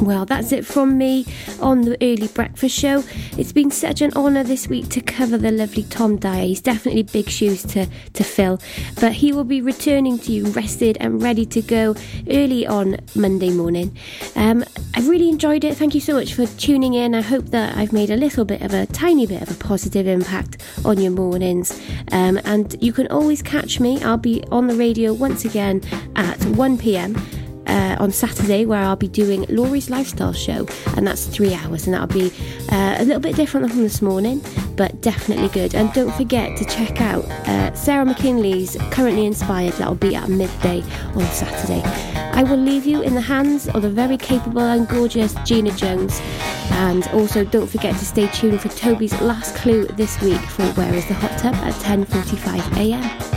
Well, 0.01 0.25
that's 0.25 0.51
it 0.51 0.65
from 0.65 0.97
me 0.97 1.25
on 1.59 1.81
the 1.81 1.97
early 2.01 2.27
breakfast 2.27 2.77
show. 2.77 3.03
It's 3.37 3.51
been 3.51 3.71
such 3.71 4.01
an 4.01 4.13
honour 4.13 4.43
this 4.43 4.67
week 4.67 4.89
to 4.89 5.01
cover 5.01 5.37
the 5.37 5.51
lovely 5.51 5.83
Tom 5.83 6.17
Dyer. 6.17 6.45
He's 6.45 6.61
definitely 6.61 7.03
big 7.03 7.27
shoes 7.29 7.63
to, 7.63 7.87
to 8.13 8.23
fill, 8.23 8.61
but 8.99 9.13
he 9.13 9.33
will 9.33 9.43
be 9.43 9.61
returning 9.61 10.19
to 10.19 10.31
you 10.31 10.45
rested 10.51 10.97
and 10.99 11.21
ready 11.21 11.45
to 11.47 11.61
go 11.61 11.95
early 12.29 12.67
on 12.67 12.97
Monday 13.15 13.49
morning. 13.49 13.97
Um, 14.35 14.63
I've 14.93 15.07
really 15.07 15.29
enjoyed 15.29 15.63
it. 15.63 15.75
Thank 15.75 15.95
you 15.95 16.01
so 16.01 16.13
much 16.13 16.35
for 16.35 16.45
tuning 16.45 16.93
in. 16.93 17.15
I 17.15 17.21
hope 17.21 17.47
that 17.47 17.75
I've 17.75 17.91
made 17.91 18.11
a 18.11 18.17
little 18.17 18.45
bit 18.45 18.61
of 18.61 18.73
a 18.73 18.85
tiny 18.85 19.25
bit 19.25 19.41
of 19.41 19.49
a 19.49 19.55
positive 19.55 20.05
impact 20.05 20.61
on 20.85 20.99
your 20.99 21.11
mornings. 21.11 21.77
Um, 22.11 22.39
and 22.45 22.75
you 22.81 22.93
can 22.93 23.07
always 23.07 23.41
catch 23.41 23.79
me. 23.79 24.01
I'll 24.03 24.17
be 24.17 24.43
on 24.51 24.67
the 24.67 24.75
radio 24.75 25.11
once 25.11 25.43
again 25.43 25.81
at 26.15 26.41
1 26.45 26.77
pm 26.77 27.15
uh, 27.67 27.97
on 27.99 28.11
Saturday 28.11 28.65
where 28.65 28.81
I'll 28.81 28.95
be 28.95 29.07
doing 29.07 29.45
Laurie's 29.49 29.89
Lifestyle 29.89 30.33
Show, 30.33 30.67
and 30.95 31.05
that's 31.05 31.25
three 31.25 31.53
hours, 31.53 31.85
and 31.85 31.93
that'll 31.93 32.07
be 32.07 32.31
uh, 32.71 32.95
a 32.99 33.05
little 33.05 33.21
bit 33.21 33.35
different 33.35 33.69
from 33.71 33.83
this 33.83 34.01
morning, 34.01 34.41
but 34.75 35.01
definitely 35.01 35.49
good. 35.49 35.75
And 35.75 35.91
don't 35.93 36.13
forget 36.13 36.57
to 36.57 36.65
check 36.65 37.01
out 37.01 37.25
uh, 37.47 37.73
Sarah 37.75 38.05
McKinley's 38.05 38.77
Currently 38.91 39.25
Inspired, 39.25 39.73
that'll 39.73 39.95
be 39.95 40.15
at 40.15 40.29
midday 40.29 40.81
on 41.15 41.25
Saturday. 41.25 41.83
I 42.37 42.43
will 42.43 42.57
leave 42.57 42.85
you 42.85 43.01
in 43.01 43.15
the 43.15 43.21
hands 43.21 43.67
of 43.67 43.81
the 43.81 43.89
very 43.89 44.17
capable 44.17 44.61
and 44.61 44.87
gorgeous 44.87 45.33
Gina 45.45 45.71
Jones, 45.71 46.19
and 46.71 47.07
also 47.07 47.43
don't 47.43 47.67
forget 47.67 47.97
to 47.97 48.05
stay 48.05 48.27
tuned 48.27 48.61
for 48.61 48.69
Toby's 48.69 49.19
last 49.21 49.55
clue 49.55 49.85
this 49.87 50.19
week 50.21 50.41
for 50.41 50.65
Where 50.73 50.93
is 50.93 51.07
the 51.07 51.15
Hot 51.15 51.37
Tub 51.39 51.55
at 51.55 51.73
10:45 51.75 52.77
a.m. 52.77 53.36